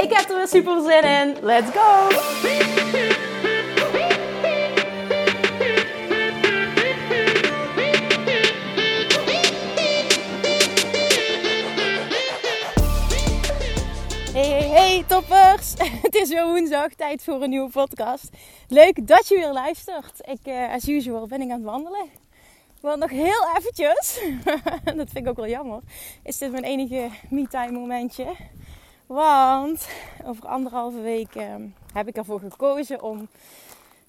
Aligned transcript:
Ik 0.00 0.12
heb 0.12 0.28
er 0.28 0.36
weer 0.36 0.48
super 0.48 0.82
zin 0.82 1.02
in. 1.02 1.36
Let's 1.42 1.70
go! 1.70 2.08
Hey, 14.32 14.68
hey, 14.68 15.04
toppers! 15.06 15.74
Het 16.02 16.14
is 16.14 16.28
weer 16.28 16.46
woensdag, 16.46 16.94
tijd 16.94 17.22
voor 17.22 17.42
een 17.42 17.50
nieuwe 17.50 17.70
podcast. 17.70 18.28
Leuk 18.68 19.06
dat 19.06 19.28
je 19.28 19.34
weer 19.34 19.52
luistert. 19.52 20.28
Ik, 20.28 20.38
uh, 20.44 20.72
as 20.72 20.88
usual, 20.88 21.26
ben 21.26 21.40
ik 21.40 21.50
aan 21.50 21.56
het 21.56 21.64
wandelen. 21.64 22.06
Want 22.80 22.98
nog 22.98 23.10
heel 23.10 23.46
eventjes, 23.56 24.20
dat 24.96 25.10
vind 25.10 25.16
ik 25.16 25.28
ook 25.28 25.36
wel 25.36 25.48
jammer, 25.48 25.80
is 26.22 26.38
dit 26.38 26.50
mijn 26.50 26.64
enige 26.64 27.08
me-time 27.30 27.72
momentje. 27.72 28.26
Want 29.08 29.88
over 30.24 30.46
anderhalve 30.46 31.00
week 31.00 31.34
uh, 31.34 31.54
heb 31.92 32.08
ik 32.08 32.16
ervoor 32.16 32.40
gekozen 32.40 33.02
om 33.02 33.28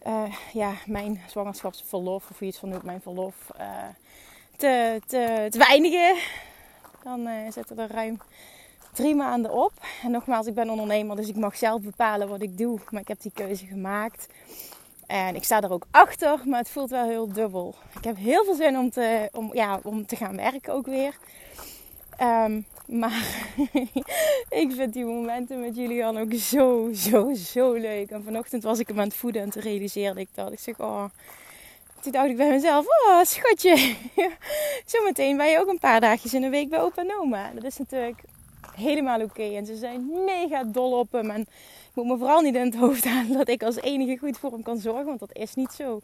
uh, 0.07 0.35
ja, 0.53 0.73
mijn 0.85 1.21
zwangerschapsverlof, 1.27 2.29
of 2.29 2.39
het 2.39 2.57
van 2.57 2.69
noemt, 2.69 2.83
mijn 2.83 3.01
verlof, 3.01 3.35
uh, 3.59 3.65
te, 4.55 5.01
te, 5.07 5.47
te 5.49 5.57
beëindigen. 5.57 6.15
Dan 7.03 7.29
zitten 7.49 7.79
er 7.79 7.91
ruim 7.91 8.21
drie 8.93 9.15
maanden 9.15 9.51
op. 9.51 9.71
En 10.03 10.11
nogmaals, 10.11 10.47
ik 10.47 10.53
ben 10.53 10.69
ondernemer, 10.69 11.15
dus 11.15 11.27
ik 11.27 11.35
mag 11.35 11.57
zelf 11.57 11.81
bepalen 11.81 12.29
wat 12.29 12.41
ik 12.41 12.57
doe. 12.57 12.79
Maar 12.89 13.01
ik 13.01 13.07
heb 13.07 13.21
die 13.21 13.31
keuze 13.33 13.65
gemaakt. 13.65 14.27
En 15.07 15.35
ik 15.35 15.43
sta 15.43 15.61
er 15.61 15.71
ook 15.71 15.85
achter, 15.91 16.41
maar 16.45 16.59
het 16.59 16.69
voelt 16.69 16.89
wel 16.89 17.07
heel 17.07 17.33
dubbel. 17.33 17.75
Ik 17.97 18.03
heb 18.03 18.17
heel 18.17 18.43
veel 18.43 18.55
zin 18.55 18.77
om 18.77 18.89
te, 18.89 19.29
om, 19.33 19.53
ja, 19.53 19.79
om 19.83 20.05
te 20.05 20.15
gaan 20.15 20.35
werken 20.35 20.73
ook 20.73 20.85
weer. 20.85 21.17
Um, 22.21 22.65
maar 22.89 23.47
ik 24.63 24.71
vind 24.71 24.93
die 24.93 25.05
momenten 25.05 25.59
met 25.59 25.75
jullie 25.75 25.99
dan 25.99 26.17
ook 26.17 26.33
zo, 26.33 26.89
zo, 26.93 27.33
zo 27.33 27.73
leuk. 27.73 28.09
En 28.09 28.23
vanochtend 28.23 28.63
was 28.63 28.79
ik 28.79 28.87
hem 28.87 28.99
aan 28.99 29.07
het 29.07 29.15
voeden 29.15 29.41
en 29.41 29.49
toen 29.49 29.61
realiseerde 29.61 30.19
ik 30.19 30.29
dat. 30.33 30.51
Ik 30.51 30.59
zeg, 30.59 30.79
oh... 30.79 31.05
Toen 32.01 32.11
dacht 32.11 32.29
ik 32.29 32.37
bij 32.37 32.49
mezelf, 32.49 32.85
oh 32.85 33.23
schatje. 33.23 33.95
Zometeen 34.85 35.37
ben 35.37 35.47
je 35.47 35.59
ook 35.59 35.67
een 35.67 35.79
paar 35.79 35.99
dagjes 35.99 36.33
in 36.33 36.41
de 36.41 36.49
week 36.49 36.69
bij 36.69 36.81
opa 36.81 37.01
en 37.01 37.19
oma. 37.19 37.51
Dat 37.53 37.63
is 37.63 37.77
natuurlijk 37.77 38.21
helemaal 38.75 39.21
oké. 39.21 39.43
En 39.43 39.65
ze 39.65 39.75
zijn 39.75 40.23
mega 40.25 40.63
dol 40.63 40.99
op 40.99 41.11
hem. 41.11 41.29
En 41.29 41.41
ik 41.41 41.47
moet 41.93 42.05
me 42.05 42.17
vooral 42.17 42.41
niet 42.41 42.55
in 42.55 42.65
het 42.65 42.75
hoofd 42.75 43.05
halen 43.05 43.37
dat 43.37 43.47
ik 43.47 43.63
als 43.63 43.75
enige 43.75 44.17
goed 44.17 44.37
voor 44.37 44.51
hem 44.51 44.63
kan 44.63 44.77
zorgen. 44.77 45.05
Want 45.05 45.19
dat 45.19 45.33
is 45.33 45.55
niet 45.55 45.71
zo. 45.71 46.01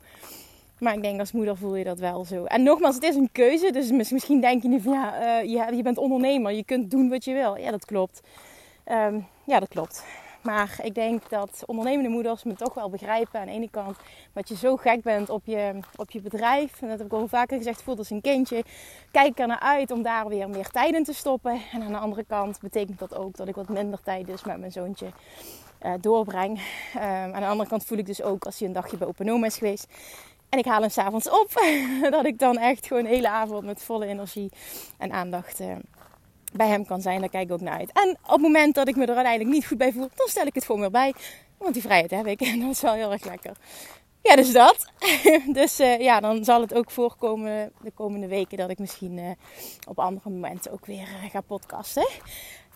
Maar 0.79 0.93
ik 0.93 1.01
denk 1.01 1.19
als 1.19 1.31
moeder 1.31 1.57
voel 1.57 1.75
je 1.75 1.83
dat 1.83 1.99
wel 1.99 2.25
zo. 2.25 2.43
En 2.43 2.63
nogmaals, 2.63 2.95
het 2.95 3.03
is 3.03 3.15
een 3.15 3.29
keuze. 3.31 3.71
Dus 3.71 3.91
misschien 3.91 4.41
denk 4.41 4.61
je 4.61 4.67
nu 4.67 4.81
van 4.81 4.93
ja, 4.93 5.41
uh, 5.43 5.73
je 5.75 5.83
bent 5.83 5.97
ondernemer. 5.97 6.51
Je 6.51 6.63
kunt 6.63 6.91
doen 6.91 7.09
wat 7.09 7.23
je 7.23 7.33
wil. 7.33 7.57
Ja, 7.57 7.71
dat 7.71 7.85
klopt. 7.85 8.21
Um, 8.91 9.27
ja, 9.45 9.59
dat 9.59 9.69
klopt. 9.69 10.03
Maar 10.41 10.79
ik 10.83 10.95
denk 10.95 11.29
dat 11.29 11.63
ondernemende 11.65 12.09
moeders 12.09 12.43
me 12.43 12.53
toch 12.53 12.73
wel 12.73 12.89
begrijpen. 12.89 13.39
Aan 13.39 13.45
de 13.45 13.51
ene 13.51 13.69
kant 13.69 13.97
dat 14.33 14.49
je 14.49 14.55
zo 14.55 14.75
gek 14.75 15.01
bent 15.01 15.29
op 15.29 15.41
je, 15.45 15.79
op 15.95 16.11
je 16.11 16.21
bedrijf. 16.21 16.81
En 16.81 16.87
dat 16.87 16.97
heb 16.97 17.07
ik 17.07 17.13
al 17.13 17.27
vaker 17.27 17.57
gezegd, 17.57 17.81
voelt 17.81 17.97
als 17.97 18.09
een 18.09 18.21
kindje. 18.21 18.63
Kijk 19.11 19.39
er 19.39 19.47
naar 19.47 19.59
uit 19.59 19.91
om 19.91 20.01
daar 20.01 20.27
weer 20.27 20.49
meer 20.49 20.69
tijd 20.69 20.95
in 20.95 21.03
te 21.03 21.13
stoppen. 21.13 21.61
En 21.71 21.81
aan 21.81 21.91
de 21.91 21.97
andere 21.97 22.23
kant 22.23 22.59
betekent 22.59 22.99
dat 22.99 23.15
ook 23.15 23.35
dat 23.35 23.47
ik 23.47 23.55
wat 23.55 23.69
minder 23.69 24.01
tijd 24.03 24.25
dus 24.25 24.43
met 24.43 24.59
mijn 24.59 24.71
zoontje 24.71 25.07
uh, 25.85 25.93
doorbreng. 26.01 26.59
Um, 26.95 27.01
aan 27.01 27.41
de 27.41 27.47
andere 27.47 27.69
kant 27.69 27.85
voel 27.85 27.97
ik 27.97 28.05
dus 28.05 28.21
ook 28.21 28.45
als 28.45 28.59
hij 28.59 28.67
een 28.67 28.73
dagje 28.73 28.97
bij 28.97 29.07
Open 29.07 29.43
is 29.43 29.57
geweest. 29.57 29.87
En 30.55 30.61
ik 30.61 30.67
haal 30.67 30.81
hem 30.81 30.89
s'avonds 30.89 31.29
op. 31.29 31.61
dat 32.09 32.25
ik 32.25 32.39
dan 32.39 32.57
echt 32.57 32.87
gewoon 32.87 33.03
de 33.03 33.09
hele 33.09 33.29
avond 33.29 33.65
met 33.65 33.83
volle 33.83 34.05
energie 34.05 34.51
en 34.97 35.11
aandacht... 35.11 35.59
Uh, 35.59 35.75
bij 36.53 36.67
hem 36.67 36.85
kan 36.85 37.01
zijn, 37.01 37.19
daar 37.19 37.29
kijk 37.29 37.43
ik 37.43 37.51
ook 37.51 37.61
naar 37.61 37.79
uit. 37.79 37.91
En 37.93 38.17
op 38.23 38.31
het 38.31 38.41
moment 38.41 38.75
dat 38.75 38.87
ik 38.87 38.95
me 38.95 39.05
er 39.05 39.15
uiteindelijk 39.15 39.55
niet 39.55 39.67
goed 39.67 39.77
bij 39.77 39.91
voel, 39.91 40.09
dan 40.15 40.27
stel 40.27 40.45
ik 40.45 40.55
het 40.55 40.65
gewoon 40.65 40.81
weer 40.81 40.91
bij. 40.91 41.13
Want 41.57 41.73
die 41.73 41.81
vrijheid 41.81 42.11
heb 42.11 42.27
ik 42.27 42.41
en 42.51 42.59
dat 42.59 42.69
is 42.69 42.81
wel 42.81 42.93
heel 42.93 43.11
erg 43.11 43.25
lekker. 43.25 43.51
Ja, 44.21 44.35
dus 44.35 44.51
dat. 44.51 44.85
dus 45.59 45.79
uh, 45.79 45.99
ja, 45.99 46.19
dan 46.19 46.43
zal 46.43 46.61
het 46.61 46.73
ook 46.73 46.91
voorkomen 46.91 47.71
de 47.81 47.91
komende 47.91 48.27
weken 48.27 48.57
dat 48.57 48.69
ik 48.69 48.79
misschien 48.79 49.17
uh, 49.17 49.29
op 49.87 49.99
andere 49.99 50.29
momenten 50.29 50.71
ook 50.71 50.85
weer 50.85 51.07
ga 51.31 51.41
podcasten. 51.41 52.07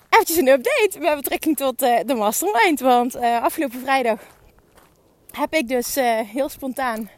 Even 0.09 0.47
een 0.47 0.53
update 0.53 0.99
met 0.99 1.15
betrekking 1.15 1.57
tot 1.57 1.79
de 1.79 2.15
mastermind. 2.17 2.79
Want 2.79 3.15
afgelopen 3.15 3.79
vrijdag 3.79 4.19
heb 5.31 5.53
ik 5.53 5.67
dus 5.67 5.95
heel 6.25 6.49
spontaan 6.49 7.09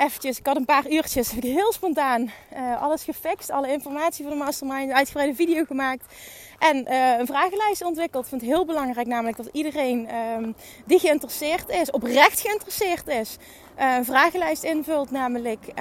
eventjes, 0.00 0.38
ik 0.38 0.46
had 0.46 0.56
een 0.56 0.64
paar 0.64 0.90
uurtjes, 0.90 1.30
heb 1.30 1.44
ik 1.44 1.52
heel 1.52 1.72
spontaan 1.72 2.30
uh, 2.56 2.82
alles 2.82 3.04
gefixt. 3.04 3.50
Alle 3.50 3.72
informatie 3.72 4.24
voor 4.24 4.32
de 4.32 4.38
mastermind, 4.38 4.90
een 4.90 4.96
uitgebreide 4.96 5.34
video 5.34 5.64
gemaakt. 5.64 6.14
En 6.58 6.76
uh, 6.76 7.18
een 7.18 7.26
vragenlijst 7.26 7.84
ontwikkeld. 7.84 8.22
Ik 8.24 8.28
vind 8.28 8.40
het 8.40 8.50
heel 8.50 8.64
belangrijk 8.64 9.06
namelijk 9.06 9.36
dat 9.36 9.48
iedereen 9.52 10.08
um, 10.14 10.54
die 10.84 10.98
geïnteresseerd 10.98 11.68
is, 11.68 11.90
oprecht 11.90 12.40
geïnteresseerd 12.40 13.08
is, 13.08 13.36
uh, 13.78 13.94
een 13.96 14.04
vragenlijst 14.04 14.62
invult 14.62 15.10
namelijk. 15.10 15.72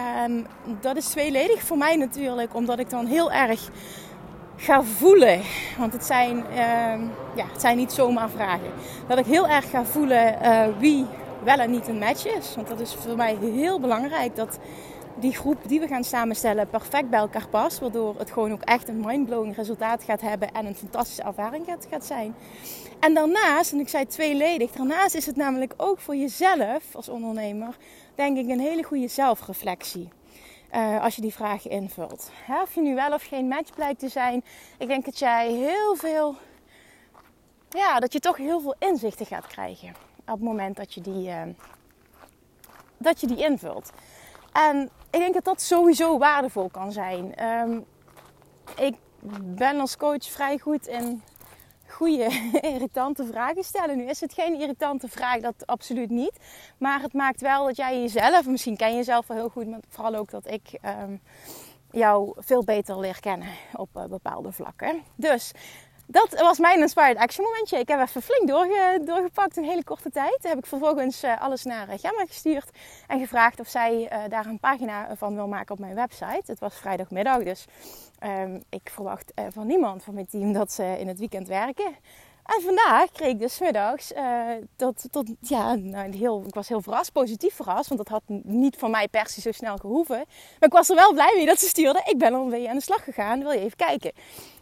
Dat 0.81 0.95
is 0.95 1.05
tweeledig 1.05 1.61
voor 1.61 1.77
mij 1.77 1.95
natuurlijk, 1.95 2.55
omdat 2.55 2.79
ik 2.79 2.89
dan 2.89 3.05
heel 3.05 3.31
erg 3.31 3.69
ga 4.55 4.83
voelen. 4.83 5.41
Want 5.77 5.93
het 5.93 6.05
zijn, 6.05 6.37
uh, 6.37 6.55
ja, 7.35 7.45
het 7.51 7.61
zijn 7.61 7.77
niet 7.77 7.91
zomaar 7.91 8.29
vragen. 8.29 8.71
Dat 9.07 9.17
ik 9.17 9.25
heel 9.25 9.47
erg 9.47 9.69
ga 9.69 9.85
voelen 9.85 10.37
wie 10.79 11.05
wel 11.43 11.57
en 11.57 11.71
niet 11.71 11.87
een 11.87 11.97
match 11.97 12.25
is. 12.25 12.55
Want 12.55 12.67
dat 12.67 12.79
is 12.79 12.93
voor 12.93 13.15
mij 13.15 13.37
heel 13.41 13.79
belangrijk 13.79 14.35
dat 14.35 14.59
die 15.19 15.35
groep 15.35 15.57
die 15.67 15.79
we 15.79 15.87
gaan 15.87 16.03
samenstellen 16.03 16.69
perfect 16.69 17.09
bij 17.09 17.19
elkaar 17.19 17.47
past. 17.47 17.79
Waardoor 17.79 18.15
het 18.17 18.31
gewoon 18.31 18.51
ook 18.51 18.61
echt 18.61 18.87
een 18.87 18.99
mindblowing 18.99 19.55
resultaat 19.55 20.03
gaat 20.03 20.21
hebben 20.21 20.51
en 20.51 20.65
een 20.65 20.75
fantastische 20.75 21.23
ervaring 21.23 21.65
gaat, 21.89 22.05
zijn. 22.05 22.35
En 22.99 23.13
daarnaast, 23.13 23.71
en 23.71 23.79
ik 23.79 23.89
zei 23.89 24.05
tweeledig, 24.05 24.71
daarnaast 24.71 25.15
is 25.15 25.25
het 25.25 25.35
namelijk 25.35 25.73
ook 25.77 25.99
voor 25.99 26.15
jezelf 26.15 26.95
als 26.95 27.09
ondernemer, 27.09 27.77
denk 28.15 28.37
ik, 28.37 28.49
een 28.49 28.59
hele 28.59 28.83
goede 28.83 29.07
zelfreflectie. 29.07 30.09
Uh, 30.75 31.03
als 31.03 31.15
je 31.15 31.21
die 31.21 31.33
vragen 31.33 31.71
invult. 31.71 32.31
of 32.61 32.75
je 32.75 32.81
nu 32.81 32.95
wel 32.95 33.13
of 33.13 33.23
geen 33.23 33.47
match 33.47 33.73
blijkt 33.75 33.99
te 33.99 34.09
zijn. 34.09 34.43
Ik 34.77 34.87
denk 34.87 35.05
dat 35.05 35.19
jij 35.19 35.51
heel 35.51 35.95
veel. 35.95 36.35
Ja, 37.69 37.99
dat 37.99 38.13
je 38.13 38.19
toch 38.19 38.37
heel 38.37 38.59
veel 38.59 38.75
inzichten 38.79 39.25
gaat 39.25 39.47
krijgen 39.47 40.08
op 40.31 40.39
het 40.39 40.47
moment 40.47 40.75
dat 40.75 40.93
je 40.93 41.01
die, 41.01 41.27
uh, 41.27 41.41
dat 42.97 43.21
je 43.21 43.27
die 43.27 43.43
invult. 43.43 43.91
En 44.51 44.89
ik 45.09 45.19
denk 45.19 45.33
dat 45.33 45.43
dat 45.43 45.61
sowieso 45.61 46.17
waardevol 46.17 46.69
kan 46.69 46.91
zijn. 46.91 47.45
Um, 47.45 47.85
ik 48.75 48.95
ben 49.41 49.79
als 49.79 49.97
coach 49.97 50.23
vrij 50.23 50.57
goed 50.57 50.87
in 50.87 51.23
goede, 51.87 52.49
irritante 52.73 53.25
vragen 53.25 53.63
stellen. 53.63 53.97
Nu 53.97 54.03
is 54.03 54.19
het 54.19 54.33
geen 54.33 54.59
irritante 54.59 55.07
vraag, 55.07 55.41
dat 55.41 55.67
absoluut 55.67 56.09
niet. 56.09 56.39
Maar 56.77 57.01
het 57.01 57.13
maakt 57.13 57.41
wel 57.41 57.65
dat 57.65 57.75
jij 57.75 58.01
jezelf, 58.01 58.45
misschien 58.45 58.77
ken 58.77 58.89
je 58.89 58.95
jezelf 58.95 59.27
wel 59.27 59.37
heel 59.37 59.49
goed, 59.49 59.67
maar 59.67 59.79
vooral 59.87 60.15
ook 60.15 60.29
dat 60.29 60.47
ik 60.47 60.79
um, 61.01 61.21
jou 61.91 62.33
veel 62.37 62.63
beter 62.63 62.99
leer 62.99 63.19
kennen 63.19 63.47
op 63.73 63.89
uh, 63.97 64.05
bepaalde 64.05 64.51
vlakken. 64.51 65.03
Dus 65.15 65.51
dat 66.11 66.39
was 66.39 66.59
mijn 66.59 66.79
inspired 66.79 67.17
action 67.17 67.45
momentje. 67.45 67.77
Ik 67.79 67.87
heb 67.87 67.99
even 67.99 68.21
flink 68.21 68.47
doorge, 68.47 69.01
doorgepakt 69.05 69.57
in 69.57 69.63
hele 69.63 69.83
korte 69.83 70.09
tijd. 70.09 70.37
Toen 70.41 70.49
heb 70.49 70.59
ik 70.59 70.65
vervolgens 70.65 71.23
uh, 71.23 71.41
alles 71.41 71.63
naar 71.63 71.89
eh, 71.89 71.99
Gemma 71.99 72.25
gestuurd 72.25 72.69
en 73.07 73.19
gevraagd 73.19 73.59
of 73.59 73.67
zij 73.67 74.09
uh, 74.13 74.29
daar 74.29 74.45
een 74.45 74.59
pagina 74.59 75.15
van 75.15 75.35
wil 75.35 75.47
maken 75.47 75.73
op 75.73 75.79
mijn 75.79 75.95
website. 75.95 76.43
Het 76.45 76.59
was 76.59 76.75
vrijdagmiddag, 76.75 77.43
dus 77.43 77.65
um, 78.23 78.63
ik 78.69 78.89
verwacht 78.93 79.31
van 79.49 79.67
niemand 79.67 80.03
van 80.03 80.13
mijn 80.13 80.27
team 80.27 80.53
dat 80.53 80.71
ze 80.71 80.95
in 80.99 81.07
het 81.07 81.19
weekend 81.19 81.47
werken. 81.47 81.95
En 82.55 82.61
vandaag 82.61 83.11
kreeg 83.11 83.29
ik 83.29 83.39
dus 83.39 83.59
middags 83.59 84.11
uh, 84.11 84.51
tot, 84.75 85.03
tot, 85.11 85.27
ja, 85.39 85.75
nou, 85.75 86.15
heel, 86.15 86.43
ik 86.47 86.53
was 86.53 86.67
heel 86.67 86.81
verrast, 86.81 87.11
positief 87.11 87.55
verrast, 87.55 87.89
want 87.89 87.99
dat 87.99 88.07
had 88.07 88.43
niet 88.43 88.75
van 88.77 88.91
mij 88.91 89.07
per 89.07 89.27
se 89.27 89.41
zo 89.41 89.51
snel 89.51 89.77
gehoeven. 89.77 90.17
Maar 90.59 90.69
ik 90.69 90.71
was 90.71 90.89
er 90.89 90.95
wel 90.95 91.13
blij 91.13 91.33
mee 91.35 91.45
dat 91.45 91.59
ze 91.59 91.67
stuurde. 91.67 92.01
Ik 92.05 92.17
ben 92.17 92.33
alweer 92.33 92.69
aan 92.69 92.75
de 92.75 92.81
slag 92.81 93.03
gegaan, 93.03 93.39
wil 93.39 93.51
je 93.51 93.59
even 93.59 93.77
kijken. 93.77 94.11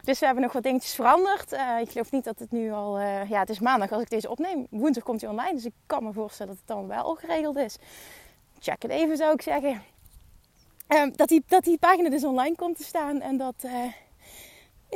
Dus 0.02 0.18
we 0.18 0.24
hebben 0.24 0.44
nog 0.44 0.52
wat 0.52 0.62
dingetjes 0.62 0.94
veranderd. 0.94 1.52
Uh, 1.52 1.80
ik 1.80 1.90
geloof 1.90 2.10
niet 2.10 2.24
dat 2.24 2.38
het 2.38 2.50
nu 2.50 2.72
al, 2.72 3.00
uh, 3.00 3.30
ja, 3.30 3.38
het 3.38 3.50
is 3.50 3.60
maandag 3.60 3.92
als 3.92 4.02
ik 4.02 4.10
deze 4.10 4.30
opneem. 4.30 4.66
Woensdag 4.70 5.04
komt 5.04 5.20
hij 5.20 5.30
online, 5.30 5.54
dus 5.54 5.64
ik 5.64 5.74
kan 5.86 6.04
me 6.04 6.12
voorstellen 6.12 6.52
dat 6.52 6.60
het 6.66 6.76
dan 6.76 6.88
wel 6.88 7.14
geregeld 7.14 7.56
is. 7.56 7.76
Check 8.58 8.82
het 8.82 8.90
even, 8.90 9.16
zou 9.16 9.32
ik 9.32 9.42
zeggen. 9.42 9.82
dat, 11.16 11.28
die, 11.28 11.42
dat 11.46 11.64
die 11.64 11.78
pagina 11.78 12.10
dus 12.10 12.24
online 12.24 12.56
komt 12.56 12.76
te 12.76 12.84
staan 12.84 13.20
en 13.20 13.36
dat 13.36 13.64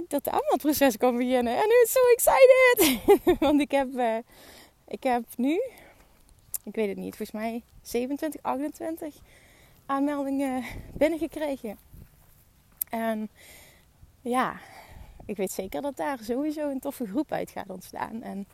dat 0.09 0.29
aanmeldproces 0.29 0.97
kan 0.97 1.17
beginnen. 1.17 1.57
En 1.57 1.69
nu 1.69 1.75
is 1.85 1.93
zo 1.93 2.01
excited! 2.13 3.01
Want 3.47 3.61
ik 3.61 3.71
heb, 3.71 3.89
uh, 3.95 4.17
ik 4.89 5.03
heb 5.03 5.25
nu, 5.37 5.63
ik 6.65 6.75
weet 6.75 6.89
het 6.89 6.97
niet, 6.97 7.17
volgens 7.17 7.41
mij 7.41 7.63
27, 7.83 8.43
28 8.43 9.15
aanmeldingen 9.87 10.65
binnengekregen. 10.95 11.79
En 12.91 13.29
ja, 14.21 14.61
ik 15.27 15.37
weet 15.37 15.53
zeker 15.53 15.83
dat 15.83 15.97
daar 15.97 16.19
sowieso 16.19 16.71
een 16.71 16.81
toffe 16.81 17.07
groep 17.07 17.33
uit 17.33 17.51
gaat 17.51 17.71
ontstaan. 17.71 18.23
En 18.23 18.47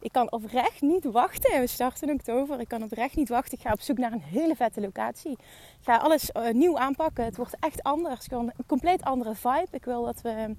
ik 0.00 0.12
kan 0.12 0.32
oprecht 0.32 0.80
niet 0.80 1.04
wachten. 1.04 1.60
We 1.60 1.66
starten 1.66 2.08
in 2.08 2.14
oktober. 2.14 2.60
Ik 2.60 2.68
kan 2.68 2.82
oprecht 2.82 3.16
niet 3.16 3.28
wachten. 3.28 3.58
Ik 3.58 3.64
ga 3.64 3.72
op 3.72 3.80
zoek 3.80 3.98
naar 3.98 4.12
een 4.12 4.22
hele 4.22 4.54
vette 4.54 4.80
locatie. 4.80 5.30
Ik 5.30 5.38
ga 5.80 5.96
alles 5.96 6.30
uh, 6.36 6.52
nieuw 6.52 6.78
aanpakken. 6.78 7.24
Het 7.24 7.36
wordt 7.36 7.56
echt 7.60 7.82
anders. 7.82 8.24
Ik 8.24 8.32
een 8.32 8.52
compleet 8.66 9.02
andere 9.02 9.34
vibe. 9.34 9.66
Ik 9.70 9.84
wil 9.84 10.04
dat 10.04 10.20
we 10.20 10.54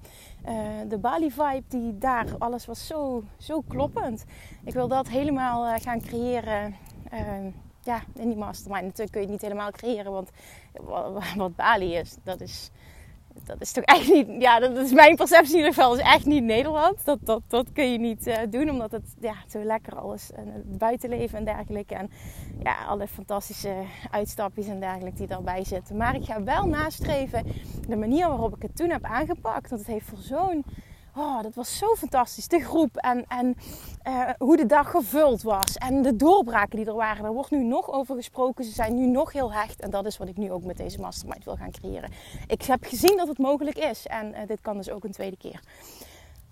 uh, 0.48 0.58
de 0.88 0.98
Bali 0.98 1.30
vibe 1.30 1.62
die 1.68 1.98
daar 1.98 2.26
alles 2.38 2.66
was 2.66 2.86
zo, 2.86 3.24
zo 3.38 3.60
kloppend. 3.68 4.24
Ik 4.64 4.72
wil 4.72 4.88
dat 4.88 5.08
helemaal 5.08 5.66
uh, 5.66 5.74
gaan 5.80 6.00
creëren. 6.00 6.76
ja, 7.82 8.02
in 8.14 8.28
die 8.28 8.38
mastermind. 8.38 8.82
Natuurlijk 8.82 9.12
kun 9.12 9.20
je 9.20 9.26
het 9.26 9.34
niet 9.34 9.50
helemaal 9.50 9.70
creëren. 9.70 10.12
Want 10.12 10.30
wat 11.36 11.56
Bali 11.56 11.94
is, 11.94 12.16
dat 12.22 12.40
is 12.40 12.70
dat 13.48 13.60
is 13.60 13.72
toch 13.72 13.84
echt 13.84 14.12
niet, 14.12 14.26
ja, 14.38 14.60
dat 14.60 14.76
is 14.76 14.92
mijn 14.92 15.16
perceptie 15.16 15.52
in 15.52 15.56
ieder 15.56 15.74
geval, 15.74 15.94
is 15.94 16.00
echt 16.00 16.26
niet 16.26 16.44
Nederland. 16.44 17.04
Dat, 17.04 17.18
dat, 17.22 17.42
dat 17.46 17.72
kun 17.72 17.92
je 17.92 17.98
niet 17.98 18.26
uh, 18.26 18.36
doen, 18.50 18.70
omdat 18.70 18.92
het 18.92 19.14
ja, 19.20 19.34
zo 19.48 19.62
lekker 19.62 19.96
alles, 19.96 20.32
en 20.32 20.52
het 20.52 20.78
buitenleven 20.78 21.38
en 21.38 21.44
dergelijke. 21.44 21.94
En 21.94 22.10
ja, 22.62 22.84
alle 22.84 23.06
fantastische 23.06 23.74
uitstapjes 24.10 24.66
en 24.66 24.80
dergelijke 24.80 25.18
die 25.18 25.26
daarbij 25.26 25.64
zitten. 25.64 25.96
Maar 25.96 26.14
ik 26.14 26.24
ga 26.24 26.42
wel 26.42 26.66
nastreven 26.66 27.44
de 27.88 27.96
manier 27.96 28.28
waarop 28.28 28.56
ik 28.56 28.62
het 28.62 28.76
toen 28.76 28.90
heb 28.90 29.04
aangepakt. 29.04 29.70
Want 29.70 29.82
het 29.82 29.90
heeft 29.90 30.06
voor 30.06 30.18
zo'n 30.18 30.64
Oh, 31.18 31.42
dat 31.42 31.54
was 31.54 31.78
zo 31.78 31.94
fantastisch. 31.94 32.48
De 32.48 32.60
groep 32.60 32.96
en, 32.96 33.24
en 33.28 33.56
uh, 34.08 34.30
hoe 34.38 34.56
de 34.56 34.66
dag 34.66 34.90
gevuld 34.90 35.42
was. 35.42 35.76
En 35.76 36.02
de 36.02 36.16
doorbraken 36.16 36.76
die 36.76 36.86
er 36.86 36.94
waren. 36.94 37.22
Daar 37.22 37.32
wordt 37.32 37.50
nu 37.50 37.64
nog 37.64 37.92
over 37.92 38.16
gesproken. 38.16 38.64
Ze 38.64 38.70
zijn 38.70 38.94
nu 38.94 39.06
nog 39.06 39.32
heel 39.32 39.52
hecht. 39.52 39.80
En 39.80 39.90
dat 39.90 40.06
is 40.06 40.16
wat 40.16 40.28
ik 40.28 40.36
nu 40.36 40.52
ook 40.52 40.62
met 40.62 40.76
deze 40.76 41.00
mastermind 41.00 41.44
wil 41.44 41.56
gaan 41.56 41.70
creëren. 41.70 42.10
Ik 42.46 42.62
heb 42.62 42.84
gezien 42.84 43.16
dat 43.16 43.28
het 43.28 43.38
mogelijk 43.38 43.78
is. 43.78 44.06
En 44.06 44.30
uh, 44.30 44.38
dit 44.46 44.60
kan 44.60 44.76
dus 44.76 44.90
ook 44.90 45.04
een 45.04 45.12
tweede 45.12 45.36
keer. 45.36 45.60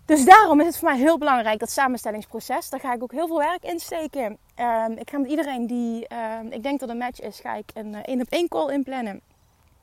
Dus 0.04 0.24
daarom 0.24 0.60
is 0.60 0.66
het 0.66 0.78
voor 0.78 0.88
mij 0.88 0.98
heel 0.98 1.18
belangrijk, 1.18 1.58
dat 1.58 1.70
samenstellingsproces. 1.70 2.70
Daar 2.70 2.80
ga 2.80 2.94
ik 2.94 3.02
ook 3.02 3.12
heel 3.12 3.26
veel 3.26 3.38
werk 3.38 3.64
in 3.64 3.80
steken. 3.80 4.38
Uh, 4.60 4.84
ik 4.96 5.10
ga 5.10 5.18
met 5.18 5.30
iedereen 5.30 5.66
die 5.66 6.08
ehm, 6.08 6.46
ik 6.46 6.62
denk 6.62 6.80
dat 6.80 6.88
een 6.88 6.98
match 6.98 7.20
is, 7.20 7.40
ga 7.40 7.54
ik 7.54 7.70
een 7.74 7.94
eh, 7.94 8.00
één 8.04 8.20
op 8.20 8.28
één 8.28 8.48
call 8.48 8.72
inplannen. 8.72 9.20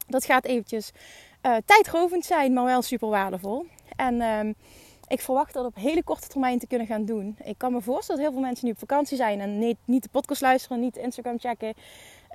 Dat 0.08 0.26
gaat 0.26 0.46
eventjes 0.46 0.92
tijdrovend 1.66 2.26
zijn, 2.26 2.54
maar 2.54 2.64
wel 2.64 2.82
super 2.82 3.08
waardevol. 3.08 3.66
En 3.96 4.22
ehm, 4.22 4.54
ik 5.08 5.22
verwacht 5.22 5.54
dat 5.54 5.66
op 5.66 5.76
hele 5.76 6.04
korte 6.04 6.28
termijn 6.28 6.60
te 6.60 6.68
kunnen 6.68 6.88
gaan 6.88 7.06
doen. 7.06 7.38
Ik 7.44 7.58
kan 7.58 7.72
me 7.72 7.82
voorstellen 7.82 8.22
dat 8.22 8.30
heel 8.30 8.40
veel 8.40 8.48
mensen 8.48 8.66
nu 8.66 8.72
op 8.72 8.80
vakantie 8.80 9.18
zijn 9.18 9.40
en 9.40 9.60
niet, 9.60 9.78
niet 9.86 10.04
de 10.04 10.10
podcast 10.12 10.42
luisteren, 10.42 10.80
niet 10.80 10.98
Instagram 10.98 11.40
checken. 11.40 11.74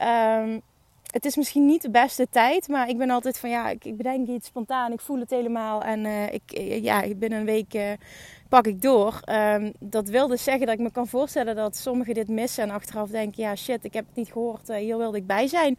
Um, 0.02 0.62
het 1.12 1.24
is 1.24 1.36
misschien 1.36 1.66
niet 1.66 1.82
de 1.82 1.90
beste 1.90 2.26
tijd, 2.30 2.68
maar 2.68 2.88
ik 2.88 2.98
ben 2.98 3.10
altijd 3.10 3.38
van 3.38 3.50
ja, 3.50 3.68
ik, 3.68 3.84
ik 3.84 3.96
bedenk 3.96 4.28
iets 4.28 4.46
spontaan, 4.46 4.92
ik 4.92 5.00
voel 5.00 5.20
het 5.20 5.30
helemaal 5.30 5.82
en 5.82 6.04
uh, 6.04 6.32
ik, 6.32 6.42
eh, 6.52 6.82
ja, 6.82 7.14
binnen 7.16 7.38
een 7.38 7.44
week 7.44 7.74
uh, 7.74 7.90
pak 8.48 8.66
ik 8.66 8.82
door. 8.82 9.20
Um, 9.30 9.72
dat 9.78 10.08
wil 10.08 10.26
dus 10.28 10.42
zeggen 10.44 10.66
dat 10.66 10.74
ik 10.74 10.80
me 10.80 10.90
kan 10.90 11.06
voorstellen 11.06 11.56
dat 11.56 11.76
sommigen 11.76 12.14
dit 12.14 12.28
missen 12.28 12.62
en 12.62 12.70
achteraf 12.70 13.10
denken, 13.10 13.42
ja 13.42 13.56
shit, 13.56 13.84
ik 13.84 13.92
heb 13.92 14.06
het 14.06 14.16
niet 14.16 14.32
gehoord, 14.32 14.68
hier 14.68 14.96
wilde 14.96 15.16
ik 15.16 15.26
bij 15.26 15.46
zijn. 15.46 15.78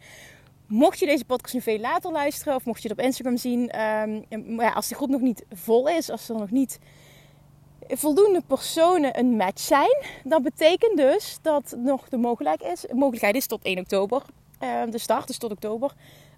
Mocht 0.70 0.98
je 0.98 1.06
deze 1.06 1.24
podcast 1.24 1.54
nu 1.54 1.60
veel 1.60 1.78
later 1.78 2.12
luisteren 2.12 2.54
of 2.54 2.64
mocht 2.64 2.82
je 2.82 2.88
het 2.88 2.98
op 2.98 3.04
Instagram 3.04 3.36
zien, 3.36 3.80
um, 3.80 4.60
ja, 4.60 4.72
als 4.72 4.88
de 4.88 4.94
groep 4.94 5.08
nog 5.08 5.20
niet 5.20 5.44
vol 5.52 5.88
is, 5.88 6.10
als 6.10 6.28
er 6.28 6.34
nog 6.34 6.50
niet 6.50 6.78
voldoende 7.88 8.42
personen 8.46 9.18
een 9.18 9.36
match 9.36 9.60
zijn, 9.60 10.04
dan 10.24 10.42
betekent 10.42 10.96
dus 10.96 11.38
dat 11.42 11.74
nog 11.78 12.08
de 12.08 12.16
mogelijkheid 12.16 12.72
is, 12.72 12.86
mogelijkheid 12.92 13.34
is 13.34 13.46
tot 13.46 13.62
1 13.62 13.78
oktober, 13.78 14.22
uh, 14.60 14.82
de 14.90 14.98
start 14.98 15.28
is 15.28 15.38
tot 15.38 15.50
oktober, 15.50 15.92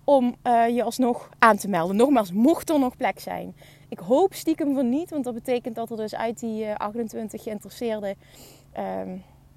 om 0.05 0.37
uh, 0.47 0.69
je 0.69 0.83
alsnog 0.83 1.29
aan 1.39 1.57
te 1.57 1.69
melden. 1.69 1.97
Nogmaals, 1.97 2.33
mocht 2.33 2.71
er 2.71 2.79
nog 2.79 2.97
plek 2.97 3.21
zijn. 3.21 3.57
Ik 3.89 3.99
hoop 3.99 4.35
stiekem 4.35 4.75
van 4.75 4.89
niet, 4.89 5.11
want 5.11 5.25
dat 5.25 5.35
betekent 5.35 5.75
dat 5.75 5.91
er 5.91 5.97
dus 5.97 6.15
uit 6.15 6.41
die 6.41 6.75
28 6.75 7.39
uh, 7.39 7.45
geïnteresseerden 7.45 8.17